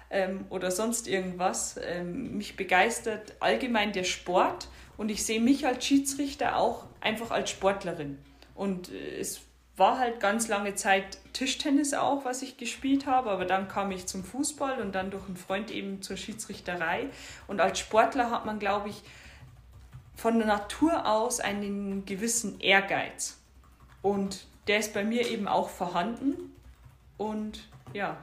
ähm, 0.10 0.46
oder 0.50 0.72
sonst 0.72 1.08
irgendwas. 1.08 1.80
Ähm, 1.84 2.38
mich 2.38 2.56
begeistert 2.56 3.36
allgemein 3.40 3.94
der 3.94 4.06
Sport 4.06 4.70
und 4.98 5.10
ich 5.10 5.26
sehe 5.26 5.40
mich 5.40 5.66
als 5.66 5.86
Schiedsrichter 5.86 6.58
auch 6.58 6.86
einfach 7.02 7.32
als 7.32 7.50
Sportlerin. 7.50 8.18
Und 8.56 8.92
äh, 8.92 9.20
es 9.20 9.42
war 9.76 9.98
halt 9.98 10.20
ganz 10.20 10.48
lange 10.48 10.76
Zeit 10.76 11.18
Tischtennis 11.34 11.94
auch, 11.94 12.26
was 12.26 12.44
ich 12.44 12.58
gespielt 12.58 13.08
habe, 13.08 13.32
aber 13.32 13.46
dann 13.46 13.68
kam 13.68 13.92
ich 13.92 14.06
zum 14.06 14.24
Fußball 14.24 14.80
und 14.80 14.94
dann 14.94 15.10
durch 15.10 15.26
einen 15.26 15.38
Freund 15.38 15.72
eben 15.72 16.02
zur 16.02 16.16
Schiedsrichterei. 16.16 17.08
Und 17.48 17.60
als 17.60 17.80
Sportler 17.80 18.30
hat 18.30 18.46
man, 18.46 18.60
glaube 18.60 18.90
ich, 18.90 19.02
von 20.16 20.38
der 20.38 20.48
Natur 20.48 21.08
aus 21.08 21.40
einen 21.40 22.06
gewissen 22.06 22.60
Ehrgeiz. 22.60 23.40
Und 24.04 24.46
der 24.68 24.80
ist 24.80 24.94
bei 24.94 25.04
mir 25.04 25.28
eben 25.28 25.48
auch 25.48 25.70
vorhanden. 25.70 26.54
Und 27.18 27.68
ja, 27.94 28.18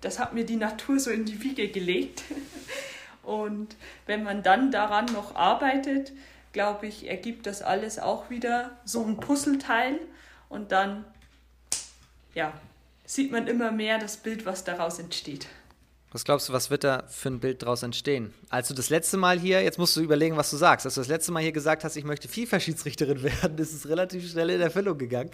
das 0.00 0.18
hat 0.18 0.34
mir 0.34 0.44
die 0.44 0.56
Natur 0.56 0.98
so 0.98 1.10
in 1.10 1.24
die 1.24 1.40
Wiege 1.42 1.68
gelegt. 1.68 2.24
Und 3.22 3.76
wenn 4.06 4.22
man 4.22 4.42
dann 4.42 4.70
daran 4.70 5.06
noch 5.06 5.36
arbeitet, 5.36 6.12
glaube 6.52 6.86
ich, 6.86 7.08
ergibt 7.08 7.46
das 7.46 7.62
alles 7.62 7.98
auch 7.98 8.30
wieder 8.30 8.70
so 8.84 9.04
ein 9.04 9.18
Puzzleteil 9.18 9.98
und 10.48 10.72
dann 10.72 11.04
ja, 12.34 12.52
sieht 13.04 13.30
man 13.30 13.46
immer 13.46 13.72
mehr 13.72 13.98
das 13.98 14.16
Bild, 14.16 14.46
was 14.46 14.64
daraus 14.64 14.98
entsteht. 14.98 15.46
Was 16.12 16.24
glaubst 16.24 16.50
du, 16.50 16.52
was 16.52 16.68
wird 16.68 16.84
da 16.84 17.04
für 17.08 17.30
ein 17.30 17.40
Bild 17.40 17.62
daraus 17.62 17.82
entstehen? 17.82 18.34
Als 18.50 18.68
du 18.68 18.74
das 18.74 18.90
letzte 18.90 19.16
Mal 19.16 19.40
hier, 19.40 19.62
jetzt 19.62 19.78
musst 19.78 19.96
du 19.96 20.02
überlegen, 20.02 20.36
was 20.36 20.50
du 20.50 20.58
sagst, 20.58 20.84
als 20.84 20.94
du 20.94 21.00
das 21.00 21.08
letzte 21.08 21.32
Mal 21.32 21.42
hier 21.42 21.52
gesagt 21.52 21.84
hast, 21.84 21.96
ich 21.96 22.04
möchte 22.04 22.28
FIFA-Schiedsrichterin 22.28 23.22
werden, 23.42 23.56
ist 23.56 23.72
es 23.72 23.88
relativ 23.88 24.30
schnell 24.30 24.50
in 24.50 24.60
Erfüllung 24.60 24.98
gegangen. 24.98 25.30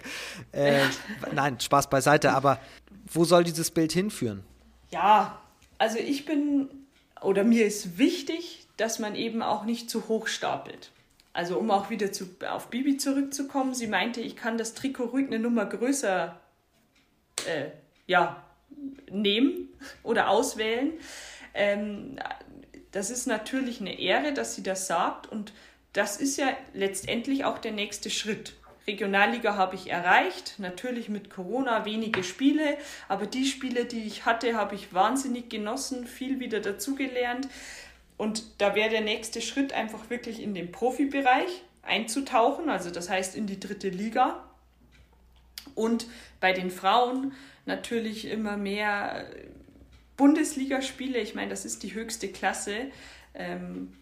Äh, 0.53 0.85
nein, 1.33 1.59
Spaß 1.59 1.89
beiseite, 1.89 2.31
aber 2.31 2.59
wo 3.11 3.25
soll 3.25 3.43
dieses 3.43 3.71
Bild 3.71 3.91
hinführen? 3.91 4.45
Ja, 4.89 5.41
also 5.77 5.97
ich 5.97 6.25
bin, 6.25 6.69
oder 7.21 7.43
mir 7.43 7.65
ist 7.65 7.97
wichtig, 7.97 8.67
dass 8.77 8.99
man 8.99 9.15
eben 9.15 9.41
auch 9.41 9.65
nicht 9.65 9.89
zu 9.89 10.07
hoch 10.07 10.27
stapelt. 10.27 10.91
Also 11.33 11.57
um 11.57 11.71
auch 11.71 11.89
wieder 11.89 12.11
zu, 12.11 12.29
auf 12.49 12.69
Bibi 12.69 12.97
zurückzukommen, 12.97 13.73
sie 13.73 13.87
meinte, 13.87 14.21
ich 14.21 14.35
kann 14.35 14.57
das 14.57 14.73
Trikot 14.73 15.05
ruhig 15.05 15.27
eine 15.27 15.39
Nummer 15.39 15.65
größer 15.65 16.39
äh, 17.47 17.65
ja, 18.07 18.43
nehmen 19.09 19.69
oder 20.03 20.29
auswählen. 20.29 20.93
Ähm, 21.53 22.17
das 22.91 23.09
ist 23.09 23.27
natürlich 23.27 23.81
eine 23.81 23.99
Ehre, 23.99 24.33
dass 24.33 24.55
sie 24.55 24.63
das 24.63 24.87
sagt 24.87 25.27
und 25.27 25.53
das 25.93 26.17
ist 26.17 26.37
ja 26.37 26.55
letztendlich 26.73 27.45
auch 27.45 27.57
der 27.57 27.71
nächste 27.71 28.09
Schritt. 28.09 28.53
Regionalliga 28.89 29.55
habe 29.55 29.75
ich 29.75 29.91
erreicht, 29.91 30.55
natürlich 30.57 31.09
mit 31.09 31.29
Corona 31.29 31.85
wenige 31.85 32.23
Spiele, 32.23 32.77
aber 33.07 33.27
die 33.27 33.45
Spiele, 33.45 33.85
die 33.85 34.01
ich 34.01 34.25
hatte, 34.25 34.55
habe 34.55 34.73
ich 34.73 34.93
wahnsinnig 34.93 35.49
genossen, 35.49 36.07
viel 36.07 36.39
wieder 36.39 36.59
dazugelernt. 36.59 37.47
Und 38.17 38.43
da 38.57 38.73
wäre 38.73 38.89
der 38.89 39.01
nächste 39.01 39.41
Schritt 39.41 39.73
einfach 39.73 40.09
wirklich 40.09 40.41
in 40.41 40.55
den 40.55 40.71
Profibereich 40.71 41.63
einzutauchen, 41.83 42.69
also 42.69 42.89
das 42.89 43.09
heißt 43.09 43.35
in 43.35 43.45
die 43.45 43.59
dritte 43.59 43.89
Liga. 43.89 44.43
Und 45.75 46.07
bei 46.39 46.51
den 46.51 46.71
Frauen 46.71 47.33
natürlich 47.65 48.25
immer 48.25 48.57
mehr 48.57 49.25
Bundesligaspiele. 50.17 51.19
Ich 51.19 51.35
meine, 51.35 51.49
das 51.49 51.63
ist 51.63 51.83
die 51.83 51.93
höchste 51.93 52.29
Klasse. 52.29 52.91
Ähm, 53.35 53.93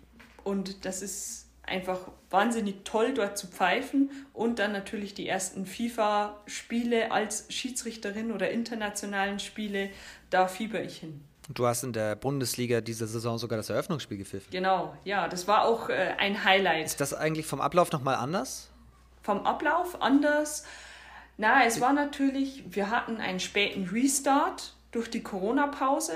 und 0.43 0.86
das 0.86 1.02
ist 1.02 1.46
einfach 1.67 1.99
wahnsinnig 2.30 2.84
toll, 2.84 3.13
dort 3.13 3.38
zu 3.38 3.47
pfeifen 3.47 4.10
und 4.34 4.60
dann 4.60 4.71
natürlich 4.71 5.13
die 5.13 5.27
ersten 5.27 5.65
FIFA-Spiele 5.65 7.12
als 7.12 7.45
Schiedsrichterin 7.49 8.32
oder 8.32 8.49
internationalen 8.49 9.39
Spiele, 9.39 9.89
da 10.30 10.47
fieber 10.47 10.82
ich 10.82 10.97
hin. 10.97 11.21
Du 11.49 11.65
hast 11.65 11.84
in 11.84 11.93
der 11.93 12.15
Bundesliga 12.15 12.82
diese 12.82 13.08
Saison 13.08 13.38
sogar 13.38 13.58
das 13.58 13.69
Eröffnungsspiel 13.69 14.17
gepfiffen. 14.17 14.49
Genau, 14.51 14.97
ja, 15.06 15.30
das 15.30 15.47
war 15.47 15.65
auch 15.65 15.89
äh, 15.89 16.15
ein 16.17 16.43
Highlight. 16.43 16.86
Ist 16.86 16.99
das 16.99 17.13
eigentlich 17.13 17.45
vom 17.45 17.62
Ablauf 17.62 17.91
nochmal 17.91 18.15
anders? 18.15 18.69
Vom 19.21 19.45
Ablauf 19.45 20.01
anders? 20.01 20.65
Na, 21.38 21.65
es 21.65 21.80
war 21.80 21.93
natürlich, 21.93 22.63
wir 22.69 22.89
hatten 22.89 23.17
einen 23.17 23.39
späten 23.39 23.88
Restart 23.88 24.73
durch 24.91 25.10
die 25.10 25.21
Corona-Pause 25.21 26.13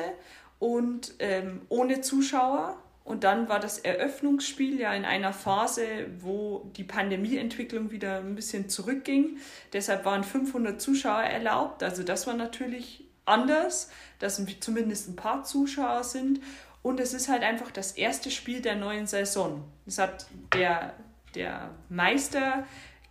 und 0.59 1.13
ähm, 1.19 1.61
ohne 1.69 2.01
Zuschauer. 2.01 2.77
Und 3.11 3.25
dann 3.25 3.49
war 3.49 3.59
das 3.59 3.77
Eröffnungsspiel 3.77 4.79
ja 4.79 4.93
in 4.93 5.03
einer 5.03 5.33
Phase, 5.33 5.83
wo 6.21 6.71
die 6.77 6.85
Pandemieentwicklung 6.85 7.91
wieder 7.91 8.19
ein 8.19 8.35
bisschen 8.35 8.69
zurückging. 8.69 9.37
Deshalb 9.73 10.05
waren 10.05 10.23
500 10.23 10.79
Zuschauer 10.79 11.23
erlaubt. 11.23 11.83
Also 11.83 12.03
das 12.03 12.25
war 12.25 12.35
natürlich 12.35 13.03
anders, 13.25 13.91
dass 14.19 14.41
zumindest 14.61 15.09
ein 15.09 15.17
paar 15.17 15.43
Zuschauer 15.43 16.05
sind. 16.05 16.39
Und 16.83 17.01
es 17.01 17.13
ist 17.13 17.27
halt 17.27 17.43
einfach 17.43 17.69
das 17.69 17.91
erste 17.91 18.31
Spiel 18.31 18.61
der 18.61 18.77
neuen 18.77 19.07
Saison. 19.07 19.65
Es 19.85 19.97
hat 19.97 20.27
der, 20.53 20.93
der 21.35 21.71
Meister 21.89 22.65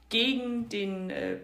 gegen 0.09 0.71
den, 0.71 1.11
äh, 1.11 1.37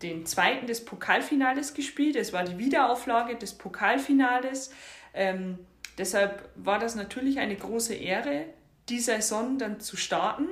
den 0.00 0.26
zweiten 0.26 0.68
des 0.68 0.84
Pokalfinales 0.84 1.74
gespielt. 1.74 2.14
Es 2.14 2.32
war 2.32 2.44
die 2.44 2.56
Wiederauflage 2.56 3.34
des 3.34 3.54
Pokalfinales. 3.54 4.70
Ähm, 5.12 5.58
Deshalb 5.98 6.48
war 6.54 6.78
das 6.78 6.94
natürlich 6.94 7.38
eine 7.38 7.56
große 7.56 7.94
Ehre, 7.94 8.44
die 8.88 9.00
Saison 9.00 9.58
dann 9.58 9.80
zu 9.80 9.96
starten 9.96 10.46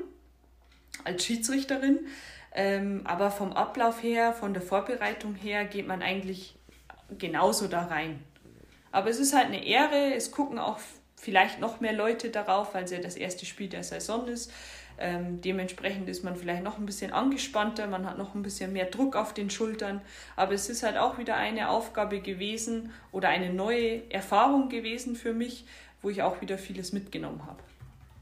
als 1.04 1.24
Schiedsrichterin. 1.24 2.07
Ähm, 2.54 3.02
aber 3.04 3.30
vom 3.30 3.52
Ablauf 3.52 4.02
her, 4.02 4.33
von 4.33 4.54
der 4.54 4.62
Vorbereitung 4.62 5.35
her, 5.35 5.64
geht 5.64 5.87
man 5.87 6.02
eigentlich 6.02 6.57
genauso 7.18 7.66
da 7.66 7.87
rein. 7.87 8.22
Aber 8.92 9.11
es 9.11 9.18
ist 9.18 9.35
halt 9.35 9.46
eine 9.46 9.66
Ehre, 9.66 10.14
es 10.14 10.30
gucken 10.30 10.59
auch 10.59 10.78
vielleicht 11.16 11.59
noch 11.59 11.80
mehr 11.80 11.92
Leute 11.92 12.30
darauf, 12.30 12.74
weil 12.74 12.85
es 12.85 12.90
ja 12.92 12.98
das 12.98 13.16
erste 13.16 13.44
Spiel 13.44 13.68
der 13.68 13.83
Saison 13.83 14.28
ist. 14.28 14.52
Ähm, 14.98 15.40
dementsprechend 15.40 16.09
ist 16.09 16.22
man 16.22 16.37
vielleicht 16.37 16.62
noch 16.62 16.78
ein 16.78 16.87
bisschen 16.87 17.12
angespannter, 17.12 17.87
man 17.87 18.07
hat 18.07 18.16
noch 18.16 18.35
ein 18.35 18.42
bisschen 18.42 18.72
mehr 18.72 18.87
Druck 18.87 19.16
auf 19.16 19.35
den 19.35 19.50
Schultern. 19.50 20.00
Aber 20.37 20.52
es 20.52 20.68
ist 20.68 20.83
halt 20.83 20.96
auch 20.96 21.18
wieder 21.18 21.37
eine 21.37 21.68
Aufgabe 21.68 22.20
gewesen 22.20 22.92
oder 23.11 23.28
eine 23.28 23.52
neue 23.52 24.09
Erfahrung 24.11 24.68
gewesen 24.68 25.16
für 25.16 25.33
mich, 25.33 25.64
wo 26.02 26.11
ich 26.11 26.22
auch 26.22 26.40
wieder 26.40 26.59
vieles 26.59 26.92
mitgenommen 26.92 27.44
habe. 27.46 27.59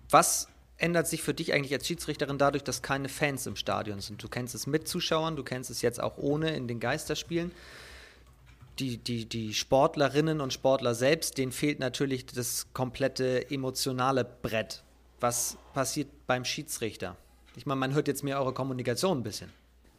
Was 0.08 0.48
ändert 0.78 1.06
sich 1.06 1.22
für 1.22 1.34
dich 1.34 1.52
eigentlich 1.52 1.74
als 1.74 1.86
Schiedsrichterin 1.86 2.38
dadurch, 2.38 2.64
dass 2.64 2.82
keine 2.82 3.08
Fans 3.08 3.46
im 3.46 3.56
Stadion 3.56 4.00
sind? 4.00 4.22
Du 4.22 4.28
kennst 4.28 4.54
es 4.54 4.66
mit 4.66 4.88
Zuschauern, 4.88 5.36
du 5.36 5.44
kennst 5.44 5.70
es 5.70 5.82
jetzt 5.82 6.02
auch 6.02 6.16
ohne 6.16 6.54
in 6.54 6.68
den 6.68 6.80
Geisterspielen. 6.80 7.52
Die, 8.78 8.96
die, 8.96 9.26
die 9.26 9.52
Sportlerinnen 9.52 10.40
und 10.40 10.52
Sportler 10.52 10.94
selbst, 10.94 11.36
denen 11.36 11.52
fehlt 11.52 11.78
natürlich 11.78 12.24
das 12.24 12.72
komplette 12.72 13.50
emotionale 13.50 14.24
Brett. 14.24 14.82
Was 15.22 15.56
passiert 15.72 16.08
beim 16.26 16.44
Schiedsrichter? 16.44 17.16
Ich 17.54 17.64
meine, 17.64 17.78
man 17.78 17.94
hört 17.94 18.08
jetzt 18.08 18.24
mehr 18.24 18.40
eure 18.40 18.52
Kommunikation 18.52 19.18
ein 19.18 19.22
bisschen. 19.22 19.52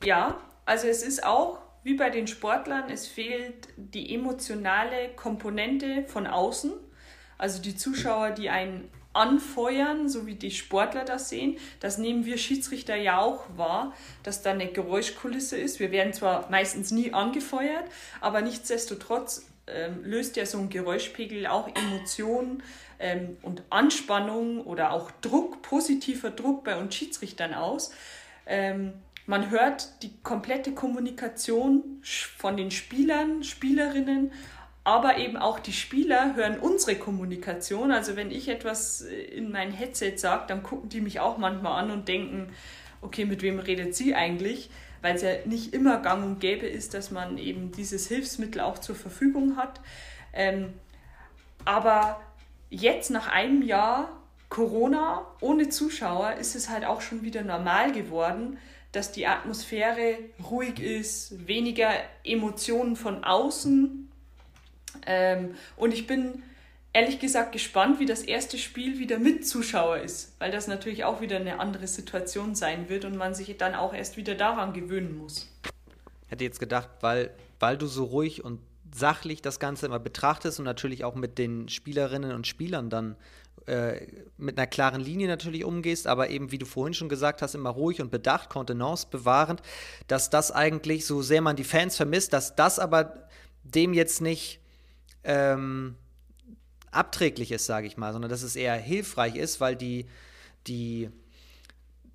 Ja, 0.03 0.37
also 0.65 0.87
es 0.87 1.01
ist 1.01 1.23
auch 1.23 1.59
wie 1.83 1.93
bei 1.93 2.09
den 2.09 2.27
Sportlern, 2.27 2.89
es 2.89 3.07
fehlt 3.07 3.69
die 3.77 4.13
emotionale 4.13 5.15
Komponente 5.15 6.03
von 6.07 6.27
außen. 6.27 6.73
Also 7.37 7.61
die 7.61 7.73
Zuschauer, 7.73 8.31
die 8.31 8.49
einen 8.49 8.89
anfeuern, 9.13 10.09
so 10.09 10.25
wie 10.25 10.35
die 10.35 10.51
Sportler 10.51 11.05
das 11.05 11.29
sehen. 11.29 11.57
Das 11.79 11.97
nehmen 11.97 12.25
wir 12.25 12.37
Schiedsrichter 12.37 12.97
ja 12.97 13.21
auch 13.21 13.45
wahr, 13.55 13.93
dass 14.23 14.41
da 14.41 14.51
eine 14.51 14.67
Geräuschkulisse 14.67 15.55
ist. 15.55 15.79
Wir 15.79 15.91
werden 15.91 16.11
zwar 16.11 16.49
meistens 16.49 16.91
nie 16.91 17.13
angefeuert, 17.13 17.85
aber 18.19 18.41
nichtsdestotrotz 18.41 19.45
ähm, 19.67 20.03
löst 20.03 20.35
ja 20.35 20.45
so 20.45 20.57
ein 20.59 20.69
Geräuschpegel 20.69 21.47
auch 21.47 21.69
Emotionen 21.73 22.63
ähm, 22.99 23.37
und 23.41 23.63
Anspannung 23.69 24.61
oder 24.65 24.91
auch 24.91 25.11
Druck, 25.21 25.61
positiver 25.61 26.31
Druck 26.31 26.63
bei 26.63 26.77
uns 26.77 26.95
Schiedsrichtern 26.95 27.53
aus. 27.53 27.93
Ähm, 28.45 28.93
man 29.25 29.49
hört 29.49 30.03
die 30.03 30.11
komplette 30.21 30.73
Kommunikation 30.73 32.01
von 32.03 32.57
den 32.57 32.71
Spielern, 32.71 33.43
Spielerinnen, 33.43 34.31
aber 34.83 35.17
eben 35.17 35.37
auch 35.37 35.59
die 35.59 35.71
Spieler 35.71 36.35
hören 36.35 36.59
unsere 36.59 36.95
Kommunikation. 36.97 37.91
Also 37.91 38.17
wenn 38.17 38.31
ich 38.31 38.49
etwas 38.49 39.01
äh, 39.01 39.15
in 39.15 39.51
mein 39.51 39.71
Headset 39.71 40.17
sage, 40.17 40.43
dann 40.47 40.61
gucken 40.61 40.89
die 40.89 40.99
mich 40.99 41.21
auch 41.21 41.37
manchmal 41.37 41.81
an 41.81 41.91
und 41.91 42.07
denken, 42.09 42.49
okay, 43.01 43.25
mit 43.25 43.41
wem 43.41 43.59
redet 43.59 43.95
sie 43.95 44.13
eigentlich? 44.13 44.69
Weil 45.03 45.15
es 45.17 45.21
ja 45.21 45.31
nicht 45.45 45.73
immer 45.73 45.99
gang 45.99 46.23
und 46.23 46.39
gäbe 46.39 46.65
ist, 46.65 46.93
dass 46.93 47.11
man 47.11 47.37
eben 47.37 47.73
dieses 47.73 48.07
Hilfsmittel 48.07 48.61
auch 48.61 48.79
zur 48.79 48.95
Verfügung 48.95 49.57
hat. 49.57 49.81
Ähm, 50.31 50.73
aber 51.65 52.21
jetzt 52.69 53.11
nach 53.11 53.27
einem 53.27 53.61
Jahr 53.61 54.09
Corona 54.47 55.27
ohne 55.41 55.67
Zuschauer 55.67 56.35
ist 56.35 56.55
es 56.55 56.69
halt 56.69 56.85
auch 56.85 57.01
schon 57.01 57.23
wieder 57.23 57.43
normal 57.43 57.91
geworden, 57.91 58.57
dass 58.93 59.11
die 59.11 59.27
Atmosphäre 59.27 60.19
ruhig 60.49 60.79
ist, 60.79 61.47
weniger 61.47 61.91
Emotionen 62.23 62.95
von 62.95 63.25
außen. 63.25 64.09
Ähm, 65.05 65.55
und 65.75 65.93
ich 65.93 66.07
bin 66.07 66.43
ehrlich 66.93 67.19
gesagt 67.19 67.51
gespannt, 67.51 67.99
wie 67.99 68.05
das 68.05 68.21
erste 68.21 68.57
Spiel 68.57 68.99
wieder 68.99 69.17
mit 69.17 69.47
Zuschauer 69.47 69.97
ist, 69.97 70.35
weil 70.39 70.51
das 70.51 70.67
natürlich 70.67 71.03
auch 71.03 71.21
wieder 71.21 71.37
eine 71.37 71.59
andere 71.59 71.87
Situation 71.87 72.55
sein 72.55 72.87
wird 72.87 73.03
und 73.03 73.17
man 73.17 73.33
sich 73.33 73.57
dann 73.57 73.75
auch 73.75 73.93
erst 73.93 74.15
wieder 74.15 74.35
daran 74.35 74.73
gewöhnen 74.73 75.17
muss. 75.17 75.49
Hätte 76.27 76.43
jetzt 76.43 76.59
gedacht, 76.59 76.89
weil, 77.01 77.31
weil 77.59 77.77
du 77.77 77.87
so 77.87 78.05
ruhig 78.05 78.43
und 78.43 78.59
sachlich 78.93 79.41
das 79.41 79.59
Ganze 79.59 79.87
immer 79.87 79.99
betrachtest 79.99 80.59
und 80.59 80.65
natürlich 80.65 81.03
auch 81.03 81.15
mit 81.15 81.39
den 81.39 81.67
Spielerinnen 81.67 82.31
und 82.31 82.45
Spielern 82.45 82.91
dann 82.91 83.15
äh, 83.65 84.07
mit 84.37 84.57
einer 84.57 84.67
klaren 84.67 85.01
Linie 85.01 85.27
natürlich 85.27 85.63
umgehst, 85.63 86.05
aber 86.05 86.29
eben, 86.29 86.51
wie 86.51 86.59
du 86.59 86.65
vorhin 86.65 86.93
schon 86.93 87.09
gesagt 87.09 87.41
hast, 87.41 87.55
immer 87.55 87.71
ruhig 87.71 88.01
und 88.01 88.11
bedacht, 88.11 88.49
Kontenance 88.49 89.07
bewahrend, 89.09 89.61
dass 90.07 90.29
das 90.29 90.51
eigentlich, 90.51 91.07
so 91.07 91.23
sehr 91.23 91.41
man 91.41 91.55
die 91.55 91.63
Fans 91.63 91.95
vermisst, 91.95 92.33
dass 92.33 92.55
das 92.55 92.77
aber 92.77 93.27
dem 93.63 93.93
jetzt 93.93 94.21
nicht 94.21 94.59
ähm, 95.23 95.95
abträglich 96.95 97.51
ist, 97.51 97.65
sage 97.65 97.87
ich 97.87 97.97
mal, 97.97 98.13
sondern 98.13 98.29
dass 98.29 98.43
es 98.43 98.55
eher 98.55 98.75
hilfreich 98.75 99.35
ist, 99.35 99.59
weil 99.59 99.75
die, 99.75 100.05
die, 100.67 101.09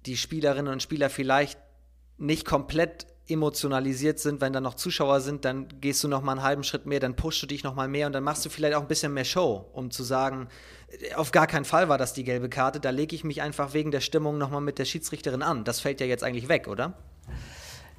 die 0.06 0.16
Spielerinnen 0.16 0.72
und 0.72 0.82
Spieler 0.82 1.10
vielleicht 1.10 1.58
nicht 2.16 2.44
komplett 2.44 3.06
emotionalisiert 3.28 4.18
sind, 4.18 4.40
wenn 4.40 4.52
da 4.52 4.60
noch 4.60 4.74
Zuschauer 4.74 5.20
sind, 5.20 5.44
dann 5.44 5.68
gehst 5.80 6.02
du 6.02 6.08
noch 6.08 6.22
mal 6.22 6.32
einen 6.32 6.42
halben 6.42 6.64
Schritt 6.64 6.86
mehr, 6.86 6.98
dann 6.98 7.14
pushst 7.14 7.42
du 7.42 7.46
dich 7.46 7.62
noch 7.62 7.74
mal 7.74 7.88
mehr 7.88 8.06
und 8.06 8.12
dann 8.14 8.24
machst 8.24 8.44
du 8.44 8.48
vielleicht 8.50 8.74
auch 8.74 8.80
ein 8.80 8.88
bisschen 8.88 9.12
mehr 9.12 9.24
Show, 9.24 9.68
um 9.72 9.90
zu 9.90 10.02
sagen, 10.02 10.48
auf 11.14 11.30
gar 11.30 11.46
keinen 11.46 11.66
Fall 11.66 11.88
war 11.88 11.98
das 11.98 12.14
die 12.14 12.24
gelbe 12.24 12.48
Karte, 12.48 12.80
da 12.80 12.90
lege 12.90 13.14
ich 13.14 13.24
mich 13.24 13.42
einfach 13.42 13.74
wegen 13.74 13.90
der 13.90 14.00
Stimmung 14.00 14.38
noch 14.38 14.50
mal 14.50 14.60
mit 14.60 14.78
der 14.78 14.86
Schiedsrichterin 14.86 15.42
an. 15.42 15.64
Das 15.64 15.80
fällt 15.80 16.00
ja 16.00 16.06
jetzt 16.06 16.24
eigentlich 16.24 16.48
weg, 16.48 16.68
oder? 16.68 16.94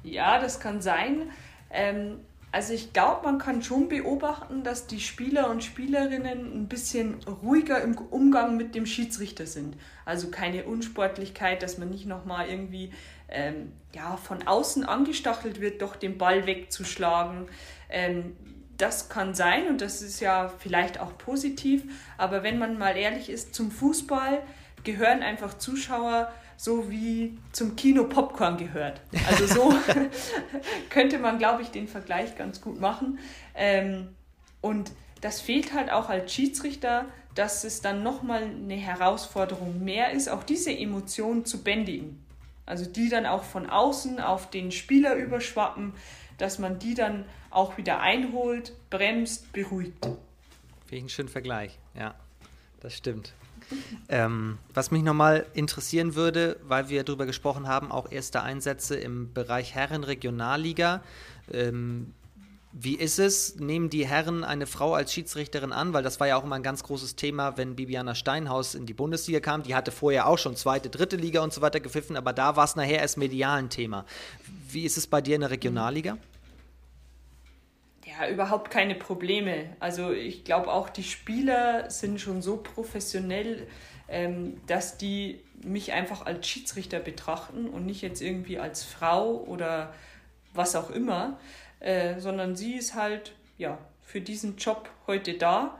Ja, 0.02 0.40
das 0.40 0.58
kann 0.58 0.80
sein. 0.80 1.30
Ähm, 1.70 2.20
also 2.52 2.72
ich 2.72 2.92
glaube, 2.92 3.24
man 3.24 3.38
kann 3.38 3.62
schon 3.62 3.88
beobachten, 3.88 4.64
dass 4.64 4.88
die 4.88 5.00
Spieler 5.00 5.50
und 5.50 5.62
Spielerinnen 5.62 6.52
ein 6.52 6.68
bisschen 6.68 7.18
ruhiger 7.42 7.80
im 7.80 7.96
Umgang 7.96 8.56
mit 8.56 8.74
dem 8.74 8.86
Schiedsrichter 8.86 9.46
sind. 9.46 9.76
Also 10.04 10.30
keine 10.30 10.64
Unsportlichkeit, 10.64 11.62
dass 11.62 11.78
man 11.78 11.90
nicht 11.90 12.06
nochmal 12.06 12.48
irgendwie 12.48 12.92
ähm, 13.28 13.72
ja, 13.94 14.16
von 14.16 14.46
außen 14.46 14.84
angestachelt 14.84 15.60
wird, 15.60 15.80
doch 15.80 15.94
den 15.94 16.18
Ball 16.18 16.46
wegzuschlagen. 16.46 17.46
Ähm, 17.88 18.36
das 18.76 19.08
kann 19.08 19.34
sein 19.34 19.68
und 19.68 19.80
das 19.80 20.02
ist 20.02 20.20
ja 20.20 20.48
vielleicht 20.58 20.98
auch 20.98 21.18
positiv, 21.18 21.82
aber 22.16 22.42
wenn 22.42 22.58
man 22.58 22.78
mal 22.78 22.96
ehrlich 22.96 23.28
ist, 23.28 23.54
zum 23.54 23.70
Fußball 23.70 24.42
gehören 24.84 25.22
einfach 25.22 25.58
Zuschauer 25.58 26.32
so 26.60 26.90
wie 26.90 27.38
zum 27.52 27.74
Kino 27.74 28.04
Popcorn 28.04 28.58
gehört. 28.58 29.00
Also 29.30 29.46
so 29.46 29.74
könnte 30.90 31.18
man, 31.18 31.38
glaube 31.38 31.62
ich, 31.62 31.70
den 31.70 31.88
Vergleich 31.88 32.36
ganz 32.36 32.60
gut 32.60 32.78
machen. 32.78 33.18
Ähm, 33.54 34.08
und 34.60 34.92
das 35.22 35.40
fehlt 35.40 35.72
halt 35.72 35.90
auch 35.90 36.10
als 36.10 36.34
Schiedsrichter, 36.34 37.06
dass 37.34 37.64
es 37.64 37.80
dann 37.80 38.02
nochmal 38.02 38.42
eine 38.42 38.74
Herausforderung 38.74 39.82
mehr 39.82 40.10
ist, 40.10 40.28
auch 40.28 40.42
diese 40.42 40.70
Emotionen 40.70 41.46
zu 41.46 41.64
bändigen. 41.64 42.22
Also 42.66 42.84
die 42.84 43.08
dann 43.08 43.24
auch 43.24 43.44
von 43.44 43.70
außen 43.70 44.20
auf 44.20 44.50
den 44.50 44.70
Spieler 44.70 45.14
überschwappen, 45.14 45.94
dass 46.36 46.58
man 46.58 46.78
die 46.78 46.92
dann 46.92 47.24
auch 47.48 47.78
wieder 47.78 48.00
einholt, 48.00 48.74
bremst, 48.90 49.50
beruhigt. 49.54 50.04
Finde 50.04 50.16
ich 50.90 51.00
einen 51.00 51.08
schönen 51.08 51.28
Vergleich, 51.30 51.78
ja, 51.94 52.14
das 52.80 52.94
stimmt. 52.94 53.32
Ähm, 54.08 54.58
was 54.74 54.90
mich 54.90 55.02
nochmal 55.02 55.46
interessieren 55.54 56.14
würde, 56.14 56.56
weil 56.66 56.88
wir 56.88 57.04
darüber 57.04 57.26
gesprochen 57.26 57.68
haben, 57.68 57.90
auch 57.92 58.10
erste 58.10 58.42
Einsätze 58.42 58.96
im 58.96 59.32
Bereich 59.32 59.74
Herren-Regionalliga. 59.74 61.02
Ähm, 61.52 62.12
wie 62.72 62.94
ist 62.94 63.18
es? 63.18 63.56
Nehmen 63.56 63.90
die 63.90 64.06
Herren 64.06 64.44
eine 64.44 64.66
Frau 64.66 64.94
als 64.94 65.12
Schiedsrichterin 65.12 65.72
an? 65.72 65.92
Weil 65.92 66.04
das 66.04 66.20
war 66.20 66.28
ja 66.28 66.36
auch 66.36 66.44
immer 66.44 66.54
ein 66.54 66.62
ganz 66.62 66.84
großes 66.84 67.16
Thema, 67.16 67.56
wenn 67.56 67.74
Bibiana 67.74 68.14
Steinhaus 68.14 68.76
in 68.76 68.86
die 68.86 68.94
Bundesliga 68.94 69.40
kam. 69.40 69.64
Die 69.64 69.74
hatte 69.74 69.90
vorher 69.90 70.28
auch 70.28 70.38
schon 70.38 70.54
zweite, 70.54 70.88
dritte 70.88 71.16
Liga 71.16 71.42
und 71.42 71.52
so 71.52 71.62
weiter 71.62 71.80
gepfiffen, 71.80 72.16
aber 72.16 72.32
da 72.32 72.54
war 72.54 72.64
es 72.64 72.76
nachher 72.76 73.00
erst 73.00 73.16
medial 73.16 73.58
ein 73.58 73.70
Thema. 73.70 74.04
Wie 74.70 74.84
ist 74.84 74.96
es 74.96 75.08
bei 75.08 75.20
dir 75.20 75.34
in 75.34 75.40
der 75.40 75.50
Regionalliga? 75.50 76.16
Ja, 78.20 78.28
überhaupt 78.28 78.70
keine 78.70 78.94
Probleme. 78.94 79.76
Also 79.80 80.12
ich 80.12 80.44
glaube 80.44 80.70
auch, 80.72 80.90
die 80.90 81.04
Spieler 81.04 81.90
sind 81.90 82.20
schon 82.20 82.42
so 82.42 82.58
professionell, 82.58 83.66
ähm, 84.08 84.60
dass 84.66 84.98
die 84.98 85.40
mich 85.62 85.92
einfach 85.92 86.26
als 86.26 86.46
Schiedsrichter 86.46 86.98
betrachten 86.98 87.68
und 87.68 87.86
nicht 87.86 88.02
jetzt 88.02 88.20
irgendwie 88.20 88.58
als 88.58 88.84
Frau 88.84 89.36
oder 89.44 89.94
was 90.52 90.76
auch 90.76 90.90
immer. 90.90 91.38
Äh, 91.80 92.20
sondern 92.20 92.56
sie 92.56 92.74
ist 92.74 92.94
halt 92.94 93.32
ja 93.56 93.78
für 94.02 94.20
diesen 94.20 94.56
Job 94.56 94.90
heute 95.06 95.34
da 95.34 95.78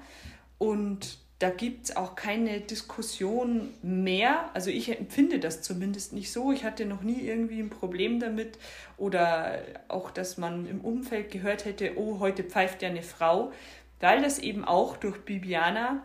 und 0.58 1.18
da 1.40 1.50
gibt 1.50 1.86
es 1.86 1.96
auch 1.96 2.14
keine 2.14 2.60
Diskussion 2.60 3.74
mehr. 3.82 4.50
Also 4.54 4.70
ich 4.70 4.96
empfinde 4.96 5.40
das 5.40 5.62
zumindest 5.62 6.12
nicht 6.12 6.30
so. 6.30 6.52
Ich 6.52 6.64
hatte 6.64 6.86
noch 6.86 7.02
nie 7.02 7.20
irgendwie 7.22 7.58
ein 7.60 7.70
Problem 7.70 8.20
damit 8.20 8.58
oder 8.96 9.58
auch, 9.88 10.12
dass 10.12 10.38
man 10.38 10.66
im 10.66 10.80
Umfeld 10.80 11.32
gehört 11.32 11.64
hätte, 11.64 11.96
oh, 11.96 12.20
heute 12.20 12.44
pfeift 12.44 12.82
ja 12.82 12.88
eine 12.88 13.02
Frau, 13.02 13.52
weil 13.98 14.22
das 14.22 14.38
eben 14.38 14.64
auch 14.64 14.96
durch 14.96 15.18
Bibiana 15.24 16.02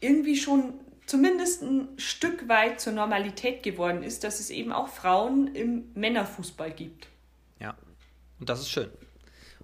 irgendwie 0.00 0.36
schon 0.36 0.74
zumindest 1.06 1.62
ein 1.62 1.88
Stück 1.96 2.48
weit 2.48 2.80
zur 2.80 2.92
Normalität 2.92 3.62
geworden 3.62 4.02
ist, 4.02 4.24
dass 4.24 4.40
es 4.40 4.50
eben 4.50 4.72
auch 4.72 4.88
Frauen 4.88 5.54
im 5.54 5.90
Männerfußball 5.94 6.70
gibt. 6.70 7.08
Und 8.40 8.48
das 8.48 8.60
ist 8.60 8.70
schön. 8.70 8.90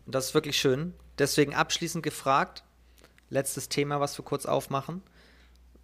Und 0.07 0.15
das 0.15 0.27
ist 0.27 0.35
wirklich 0.35 0.57
schön. 0.57 0.95
Deswegen 1.19 1.55
abschließend 1.55 2.03
gefragt, 2.03 2.65
letztes 3.35 3.69
Thema, 3.69 4.01
was 4.01 4.17
wir 4.17 4.25
kurz 4.25 4.47
aufmachen, 4.47 5.03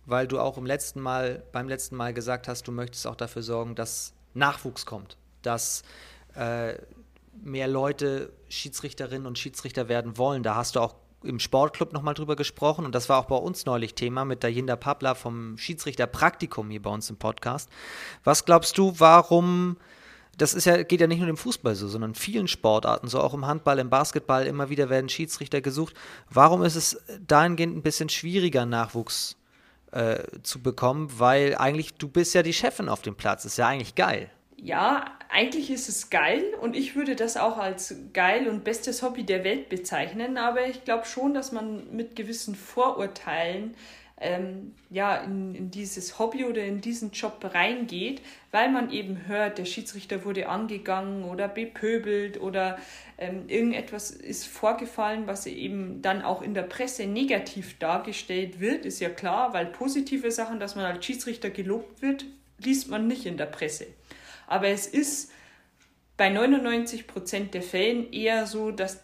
weil 0.06 0.26
du 0.26 0.38
auch 0.40 0.56
im 0.56 0.64
letzten 0.64 1.00
Mal, 1.00 1.42
beim 1.52 1.68
letzten 1.68 1.96
Mal 1.96 2.14
gesagt 2.14 2.48
hast, 2.48 2.66
du 2.66 2.72
möchtest 2.72 3.06
auch 3.06 3.16
dafür 3.16 3.42
sorgen, 3.42 3.74
dass 3.74 4.14
Nachwuchs 4.32 4.86
kommt, 4.86 5.18
dass 5.42 5.82
äh, 6.34 6.74
mehr 7.42 7.68
Leute 7.68 8.32
Schiedsrichterinnen 8.48 9.26
und 9.26 9.38
Schiedsrichter 9.38 9.88
werden 9.88 10.16
wollen. 10.16 10.42
Da 10.42 10.54
hast 10.54 10.76
du 10.76 10.80
auch 10.80 10.94
im 11.22 11.38
Sportclub 11.38 11.92
nochmal 11.92 12.14
drüber 12.14 12.36
gesprochen 12.36 12.86
und 12.86 12.94
das 12.94 13.08
war 13.08 13.18
auch 13.18 13.26
bei 13.26 13.36
uns 13.36 13.66
neulich 13.66 13.94
Thema 13.94 14.24
mit 14.24 14.42
der 14.42 14.52
Jinda 14.52 14.76
Pabla 14.76 15.14
vom 15.14 15.58
Schiedsrichterpraktikum 15.58 16.70
hier 16.70 16.80
bei 16.80 16.90
uns 16.90 17.10
im 17.10 17.16
Podcast. 17.16 17.68
Was 18.24 18.46
glaubst 18.46 18.78
du, 18.78 18.94
warum 18.98 19.76
das 20.36 20.54
ist 20.54 20.64
ja, 20.64 20.82
geht 20.82 21.00
ja 21.00 21.06
nicht 21.06 21.20
nur 21.20 21.28
im 21.28 21.36
Fußball 21.36 21.74
so, 21.74 21.88
sondern 21.88 22.14
vielen 22.14 22.48
Sportarten, 22.48 23.08
so 23.08 23.20
auch 23.20 23.34
im 23.34 23.46
Handball, 23.46 23.78
im 23.78 23.90
Basketball, 23.90 24.46
immer 24.46 24.70
wieder 24.70 24.88
werden 24.88 25.08
Schiedsrichter 25.08 25.60
gesucht. 25.60 25.94
Warum 26.30 26.62
ist 26.62 26.76
es 26.76 27.02
dahingehend 27.26 27.76
ein 27.76 27.82
bisschen 27.82 28.08
schwieriger, 28.08 28.66
Nachwuchs 28.66 29.36
äh, 29.92 30.22
zu 30.42 30.62
bekommen? 30.62 31.08
Weil 31.18 31.56
eigentlich, 31.56 31.94
du 31.94 32.08
bist 32.08 32.34
ja 32.34 32.42
die 32.42 32.54
Chefin 32.54 32.88
auf 32.88 33.02
dem 33.02 33.16
Platz, 33.16 33.44
ist 33.44 33.58
ja 33.58 33.68
eigentlich 33.68 33.94
geil. 33.94 34.30
Ja, 34.56 35.06
eigentlich 35.30 35.70
ist 35.70 35.88
es 35.88 36.10
geil 36.10 36.44
und 36.60 36.76
ich 36.76 36.94
würde 36.94 37.16
das 37.16 37.36
auch 37.36 37.56
als 37.56 37.94
geil 38.12 38.46
und 38.46 38.62
bestes 38.62 39.02
Hobby 39.02 39.24
der 39.24 39.42
Welt 39.42 39.70
bezeichnen, 39.70 40.36
aber 40.36 40.66
ich 40.66 40.84
glaube 40.84 41.06
schon, 41.06 41.32
dass 41.32 41.50
man 41.50 41.94
mit 41.96 42.14
gewissen 42.14 42.54
Vorurteilen 42.54 43.74
ähm, 44.20 44.74
ja, 44.90 45.16
in, 45.16 45.54
in 45.54 45.70
dieses 45.70 46.18
Hobby 46.18 46.44
oder 46.44 46.62
in 46.62 46.80
diesen 46.80 47.10
Job 47.10 47.38
reingeht, 47.42 48.20
weil 48.50 48.70
man 48.70 48.90
eben 48.90 49.26
hört, 49.26 49.58
der 49.58 49.64
Schiedsrichter 49.64 50.24
wurde 50.24 50.48
angegangen 50.48 51.24
oder 51.24 51.48
bepöbelt 51.48 52.40
oder 52.40 52.78
ähm, 53.16 53.48
irgendetwas 53.48 54.10
ist 54.10 54.46
vorgefallen, 54.46 55.26
was 55.26 55.46
eben 55.46 56.02
dann 56.02 56.22
auch 56.22 56.42
in 56.42 56.54
der 56.54 56.62
Presse 56.62 57.06
negativ 57.06 57.78
dargestellt 57.78 58.60
wird, 58.60 58.84
ist 58.84 59.00
ja 59.00 59.08
klar, 59.08 59.54
weil 59.54 59.66
positive 59.66 60.30
Sachen, 60.30 60.60
dass 60.60 60.76
man 60.76 60.84
als 60.84 61.04
Schiedsrichter 61.04 61.48
gelobt 61.48 62.02
wird, 62.02 62.26
liest 62.58 62.88
man 62.88 63.06
nicht 63.06 63.24
in 63.24 63.38
der 63.38 63.46
Presse. 63.46 63.86
Aber 64.46 64.68
es 64.68 64.86
ist 64.86 65.32
bei 66.18 66.28
99 66.28 67.06
Prozent 67.06 67.54
der 67.54 67.62
Fällen 67.62 68.12
eher 68.12 68.46
so, 68.46 68.70
dass 68.70 69.02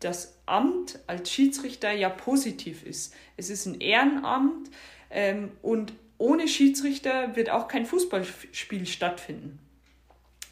das 0.00 0.38
Amt 0.46 0.98
als 1.06 1.30
Schiedsrichter 1.30 1.92
ja 1.92 2.08
positiv 2.08 2.84
ist. 2.84 3.14
Es 3.36 3.50
ist 3.50 3.66
ein 3.66 3.80
Ehrenamt 3.80 4.70
ähm, 5.10 5.50
und 5.62 5.92
ohne 6.18 6.48
Schiedsrichter 6.48 7.36
wird 7.36 7.50
auch 7.50 7.68
kein 7.68 7.86
Fußballspiel 7.86 8.86
stattfinden. 8.86 9.58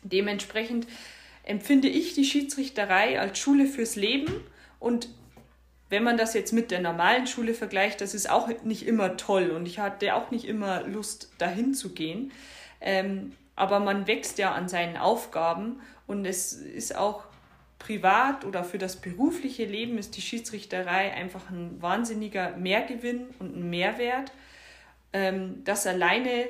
Dementsprechend 0.03 0.87
empfinde 1.43 1.89
ich 1.89 2.15
die 2.15 2.25
Schiedsrichterei 2.25 3.21
als 3.21 3.39
Schule 3.39 3.67
fürs 3.67 3.97
Leben 3.97 4.33
und 4.79 5.09
wenn 5.91 6.03
man 6.03 6.17
das 6.17 6.35
jetzt 6.35 6.53
mit 6.53 6.71
der 6.71 6.81
normalen 6.81 7.27
Schule 7.27 7.55
vergleicht, 7.55 8.01
das 8.01 8.15
ist 8.15 8.29
auch 8.29 8.49
nicht 8.65 8.87
immer 8.87 9.17
toll 9.17 9.51
und 9.51 9.67
ich 9.67 9.79
hatte 9.79 10.15
auch 10.15 10.31
nicht 10.31 10.45
immer 10.47 10.83
Lust, 10.83 11.31
dahin 11.39 11.75
zu 11.75 11.91
gehen. 11.91 12.33
Ähm, 12.81 13.33
aber 13.55 13.81
man 13.81 14.07
wächst 14.07 14.39
ja 14.39 14.53
an 14.53 14.69
seinen 14.69 14.97
Aufgaben 14.97 15.81
und 16.07 16.25
es 16.25 16.53
ist 16.53 16.97
auch 16.97 17.25
privat 17.85 18.47
oder 18.47 18.65
für 18.65 18.79
das 18.79 18.97
berufliche 18.97 19.67
Leben 19.67 19.99
ist 19.99 20.17
die 20.17 20.23
Schiedsrichterei 20.23 21.13
einfach 21.13 21.51
ein 21.51 21.83
wahnsinniger 21.83 22.57
Mehrgewinn 22.57 23.27
und 23.39 23.55
ein 23.55 23.69
Mehrwert. 23.69 24.33
Ähm, 25.13 25.63
das 25.65 25.87
alleine 25.87 26.47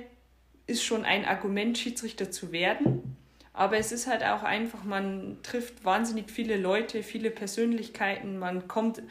ist 0.68 0.84
schon 0.84 1.04
ein 1.04 1.24
Argument, 1.24 1.76
Schiedsrichter 1.76 2.30
zu 2.30 2.52
werden. 2.52 3.16
Aber 3.52 3.76
es 3.78 3.90
ist 3.90 4.06
halt 4.06 4.22
auch 4.22 4.44
einfach, 4.44 4.84
man 4.84 5.38
trifft 5.42 5.84
wahnsinnig 5.84 6.30
viele 6.30 6.56
Leute, 6.56 7.02
viele 7.02 7.30
Persönlichkeiten, 7.30 8.38
man 8.38 8.68
kommt 8.68 9.02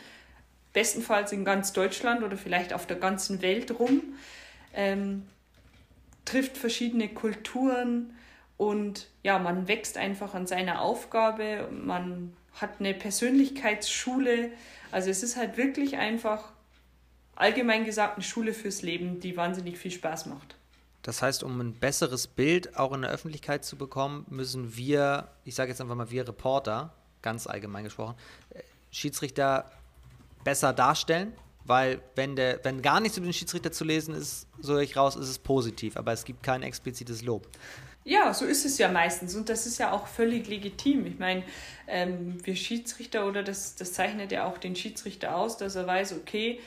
bestenfalls 0.71 1.33
in 1.33 1.43
ganz 1.43 1.73
Deutschland 1.73 2.23
oder 2.23 2.38
vielleicht 2.38 2.73
auf 2.73 2.88
der 2.88 2.97
ganzen 2.97 3.41
Welt 3.41 3.77
rum, 3.79 4.01
ähm, 4.73 5.23
trifft 6.23 6.57
verschiedene 6.57 7.09
Kulturen, 7.09 8.15
und 8.63 9.10
ja, 9.23 9.39
man 9.39 9.67
wächst 9.67 9.97
einfach 9.97 10.34
an 10.34 10.47
seiner 10.47 10.82
Aufgabe, 10.82 11.67
man 11.69 12.34
hat 12.54 12.80
eine 12.80 12.93
Persönlichkeitsschule. 12.93 14.51
Also 14.89 15.09
es 15.09 15.22
ist 15.22 15.36
halt 15.36 15.57
wirklich 15.57 15.97
einfach 15.97 16.53
allgemein 17.36 17.84
gesagt 17.84 18.16
eine 18.16 18.24
Schule 18.24 18.53
fürs 18.53 18.82
Leben, 18.82 19.20
die 19.20 19.36
wahnsinnig 19.36 19.78
viel 19.78 19.91
Spaß 19.91 20.28
macht. 20.28 20.55
Das 21.01 21.22
heißt, 21.22 21.43
um 21.43 21.59
ein 21.59 21.74
besseres 21.74 22.28
Bild 22.28 22.78
auch 22.78 22.93
in 22.93 23.01
der 23.01 23.11
Öffentlichkeit 23.11 23.66
zu 23.66 23.76
bekommen, 23.76 24.26
müssen 24.30 24.78
wir, 24.78 25.28
ich 25.43 25.55
sage 25.55 25.70
jetzt 25.70 25.82
einfach 25.82 25.95
mal 25.95 26.09
wir 26.09 26.26
Reporter, 26.26 26.93
ganz 27.22 27.47
allgemein 27.47 27.84
gesprochen, 27.84 28.16
äh, 28.51 28.61
Schiedsrichter 28.91 29.70
besser 30.45 30.72
darstellen, 30.72 31.34
weil 31.66 32.01
wenn 32.16 32.38
der, 32.38 32.64
wenn 32.64 32.82
gar 32.82 33.01
nichts 33.01 33.18
über 33.18 33.28
den 33.28 33.34
Schiedsrichter 33.34 33.74
zu 33.74 33.84
lesen 33.84 34.16
ist, 34.16 34.47
so 34.61 34.78
ich 34.78 34.95
raus, 34.95 35.18
ist 35.18 35.28
es 35.28 35.39
positiv, 35.39 35.97
aber 35.97 36.14
es 36.14 36.24
gibt 36.24 36.43
kein 36.43 36.64
explizites 36.64 37.24
Lob. 37.24 37.49
Ja, 38.06 38.34
so 38.34 38.45
ist 38.45 38.66
es 38.66 38.78
ja 38.78 38.89
meistens 38.89 39.36
und 39.36 39.47
das 39.47 39.66
ist 39.66 39.78
ja 39.78 39.91
auch 39.91 40.08
völlig 40.08 40.47
legitim. 40.47 41.06
Ich 41.06 41.20
meine, 41.20 41.43
ähm, 41.88 42.38
wir 42.45 42.56
Schiedsrichter 42.56 43.26
oder 43.28 43.43
das, 43.43 43.76
das 43.76 43.93
zeichnet 43.93 44.32
ja 44.32 44.45
auch 44.45 44.58
den 44.58 44.76
Schiedsrichter 44.76 45.36
aus, 45.36 45.58
dass 45.58 45.76
er 45.76 45.88
weiß, 45.88 46.14
okay, 46.14 46.60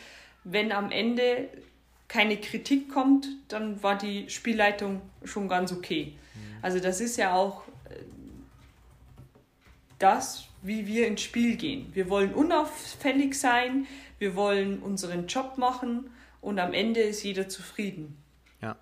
wenn 0.45 0.73
am 0.73 0.91
Ende 0.91 1.49
keine 2.09 2.37
Kritik 2.39 2.89
kommt, 2.89 3.27
dann 3.49 3.83
war 3.83 3.99
die 3.99 4.31
Spielleitung 4.31 5.03
schon 5.25 5.49
ganz 5.49 5.73
okay. 5.73 6.15
Mhm. 6.35 6.41
Also 6.63 6.81
das 6.81 7.01
ist 7.01 7.17
ja 7.17 7.35
auch 7.35 7.67
äh, 7.91 7.97
das, 9.99 10.47
wie 10.63 10.87
wir 10.87 11.07
ins 11.07 11.23
Spiel 11.23 11.57
gehen. 11.57 11.91
Wir 11.93 12.09
wollen 12.09 12.33
unauffällig 12.33 13.39
sein, 13.39 13.87
wir 14.19 14.37
wollen 14.37 14.79
unseren 14.79 15.27
Job 15.27 15.59
machen 15.59 16.11
und 16.41 16.59
am 16.59 16.73
Ende 16.73 17.01
ist 17.01 17.23
jeder 17.23 17.49
zufrieden. 17.49 18.17
Ja. 18.63 18.77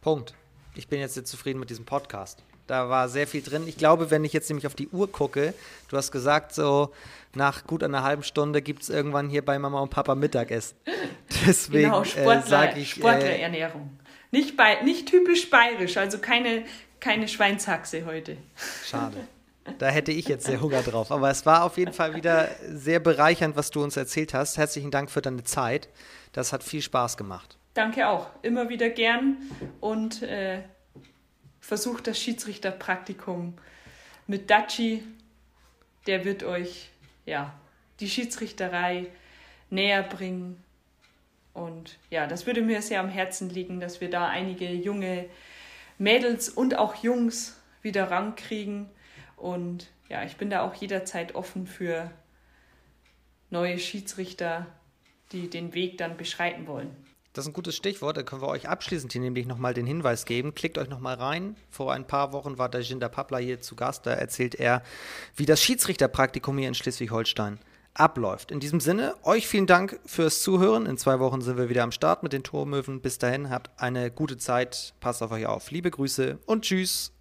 Punkt. 0.00 0.34
Ich 0.74 0.88
bin 0.88 1.00
jetzt 1.00 1.14
sehr 1.14 1.24
zufrieden 1.24 1.60
mit 1.60 1.70
diesem 1.70 1.84
Podcast. 1.84 2.42
Da 2.66 2.88
war 2.88 3.08
sehr 3.08 3.26
viel 3.26 3.42
drin. 3.42 3.66
Ich 3.66 3.76
glaube, 3.76 4.10
wenn 4.10 4.24
ich 4.24 4.32
jetzt 4.32 4.48
nämlich 4.48 4.66
auf 4.66 4.74
die 4.74 4.88
Uhr 4.88 5.10
gucke, 5.10 5.52
du 5.88 5.96
hast 5.96 6.12
gesagt, 6.12 6.54
so 6.54 6.92
nach 7.34 7.66
gut 7.66 7.82
einer 7.82 8.02
halben 8.02 8.22
Stunde 8.22 8.62
gibt 8.62 8.82
es 8.82 8.88
irgendwann 8.88 9.28
hier 9.28 9.44
bei 9.44 9.58
Mama 9.58 9.80
und 9.80 9.90
Papa 9.90 10.14
Mittagessen. 10.14 10.76
Deswegen 11.46 11.90
genau, 11.90 12.04
Sportler, 12.04 12.74
äh, 12.74 12.80
ich. 12.80 12.92
Sportlerernährung. 12.92 13.98
Äh, 14.32 14.36
nicht, 14.36 14.54
nicht 14.84 15.08
typisch 15.08 15.50
bayerisch, 15.50 15.98
also 15.98 16.18
keine, 16.18 16.64
keine 17.00 17.28
Schweinshaxe 17.28 18.06
heute. 18.06 18.36
Schade. 18.84 19.16
Da 19.78 19.90
hätte 19.90 20.10
ich 20.10 20.26
jetzt 20.26 20.46
sehr 20.46 20.60
Hunger 20.60 20.82
drauf. 20.82 21.12
Aber 21.12 21.30
es 21.30 21.46
war 21.46 21.62
auf 21.62 21.78
jeden 21.78 21.92
Fall 21.92 22.16
wieder 22.16 22.48
sehr 22.68 22.98
bereichernd, 22.98 23.54
was 23.54 23.70
du 23.70 23.80
uns 23.80 23.96
erzählt 23.96 24.34
hast. 24.34 24.58
Herzlichen 24.58 24.90
Dank 24.90 25.08
für 25.08 25.22
deine 25.22 25.44
Zeit. 25.44 25.88
Das 26.32 26.52
hat 26.52 26.64
viel 26.64 26.82
Spaß 26.82 27.16
gemacht. 27.16 27.58
Danke 27.74 28.08
auch. 28.08 28.28
Immer 28.42 28.68
wieder 28.68 28.90
gern 28.90 29.38
und 29.80 30.22
äh, 30.22 30.62
versucht 31.60 32.06
das 32.06 32.18
Schiedsrichterpraktikum 32.18 33.54
mit 34.26 34.50
Daci. 34.50 35.02
Der 36.06 36.24
wird 36.24 36.42
euch 36.42 36.90
ja 37.24 37.54
die 38.00 38.10
Schiedsrichterei 38.10 39.06
näher 39.70 40.02
bringen. 40.02 40.62
Und 41.54 41.98
ja, 42.10 42.26
das 42.26 42.46
würde 42.46 42.60
mir 42.62 42.82
sehr 42.82 43.00
am 43.00 43.08
Herzen 43.08 43.48
liegen, 43.48 43.80
dass 43.80 44.00
wir 44.00 44.10
da 44.10 44.28
einige 44.28 44.70
junge 44.70 45.26
Mädels 45.98 46.48
und 46.48 46.76
auch 46.76 46.96
Jungs 46.96 47.60
wieder 47.80 48.10
rankriegen. 48.10 48.90
Und 49.36 49.90
ja, 50.08 50.24
ich 50.24 50.36
bin 50.36 50.50
da 50.50 50.62
auch 50.62 50.74
jederzeit 50.74 51.34
offen 51.34 51.66
für 51.66 52.10
neue 53.50 53.78
Schiedsrichter, 53.78 54.66
die 55.32 55.48
den 55.48 55.74
Weg 55.74 55.98
dann 55.98 56.16
beschreiten 56.16 56.66
wollen. 56.66 56.94
Das 57.32 57.46
ist 57.46 57.50
ein 57.50 57.54
gutes 57.54 57.76
Stichwort. 57.76 58.16
Da 58.16 58.22
können 58.22 58.42
wir 58.42 58.48
euch 58.48 58.68
abschließend 58.68 59.12
hier 59.12 59.22
nämlich 59.22 59.46
nochmal 59.46 59.72
den 59.72 59.86
Hinweis 59.86 60.26
geben. 60.26 60.54
Klickt 60.54 60.76
euch 60.76 60.88
nochmal 60.88 61.14
rein. 61.14 61.56
Vor 61.70 61.92
ein 61.92 62.06
paar 62.06 62.32
Wochen 62.32 62.58
war 62.58 62.68
der 62.68 62.82
Jinder 62.82 63.08
Papla 63.08 63.38
hier 63.38 63.60
zu 63.60 63.74
Gast. 63.74 64.06
Da 64.06 64.12
erzählt 64.12 64.54
er, 64.54 64.82
wie 65.34 65.46
das 65.46 65.62
Schiedsrichterpraktikum 65.62 66.58
hier 66.58 66.68
in 66.68 66.74
Schleswig-Holstein 66.74 67.58
abläuft. 67.94 68.50
In 68.50 68.60
diesem 68.60 68.80
Sinne, 68.80 69.14
euch 69.22 69.46
vielen 69.46 69.66
Dank 69.66 69.98
fürs 70.04 70.42
Zuhören. 70.42 70.86
In 70.86 70.98
zwei 70.98 71.20
Wochen 71.20 71.40
sind 71.40 71.56
wir 71.56 71.68
wieder 71.68 71.82
am 71.82 71.92
Start 71.92 72.22
mit 72.22 72.32
den 72.32 72.42
Tormöwen. 72.42 73.00
Bis 73.00 73.18
dahin, 73.18 73.48
habt 73.48 73.70
eine 73.76 74.10
gute 74.10 74.36
Zeit. 74.36 74.94
Passt 75.00 75.22
auf 75.22 75.32
euch 75.32 75.46
auf. 75.46 75.70
Liebe 75.70 75.90
Grüße 75.90 76.38
und 76.44 76.64
tschüss. 76.64 77.12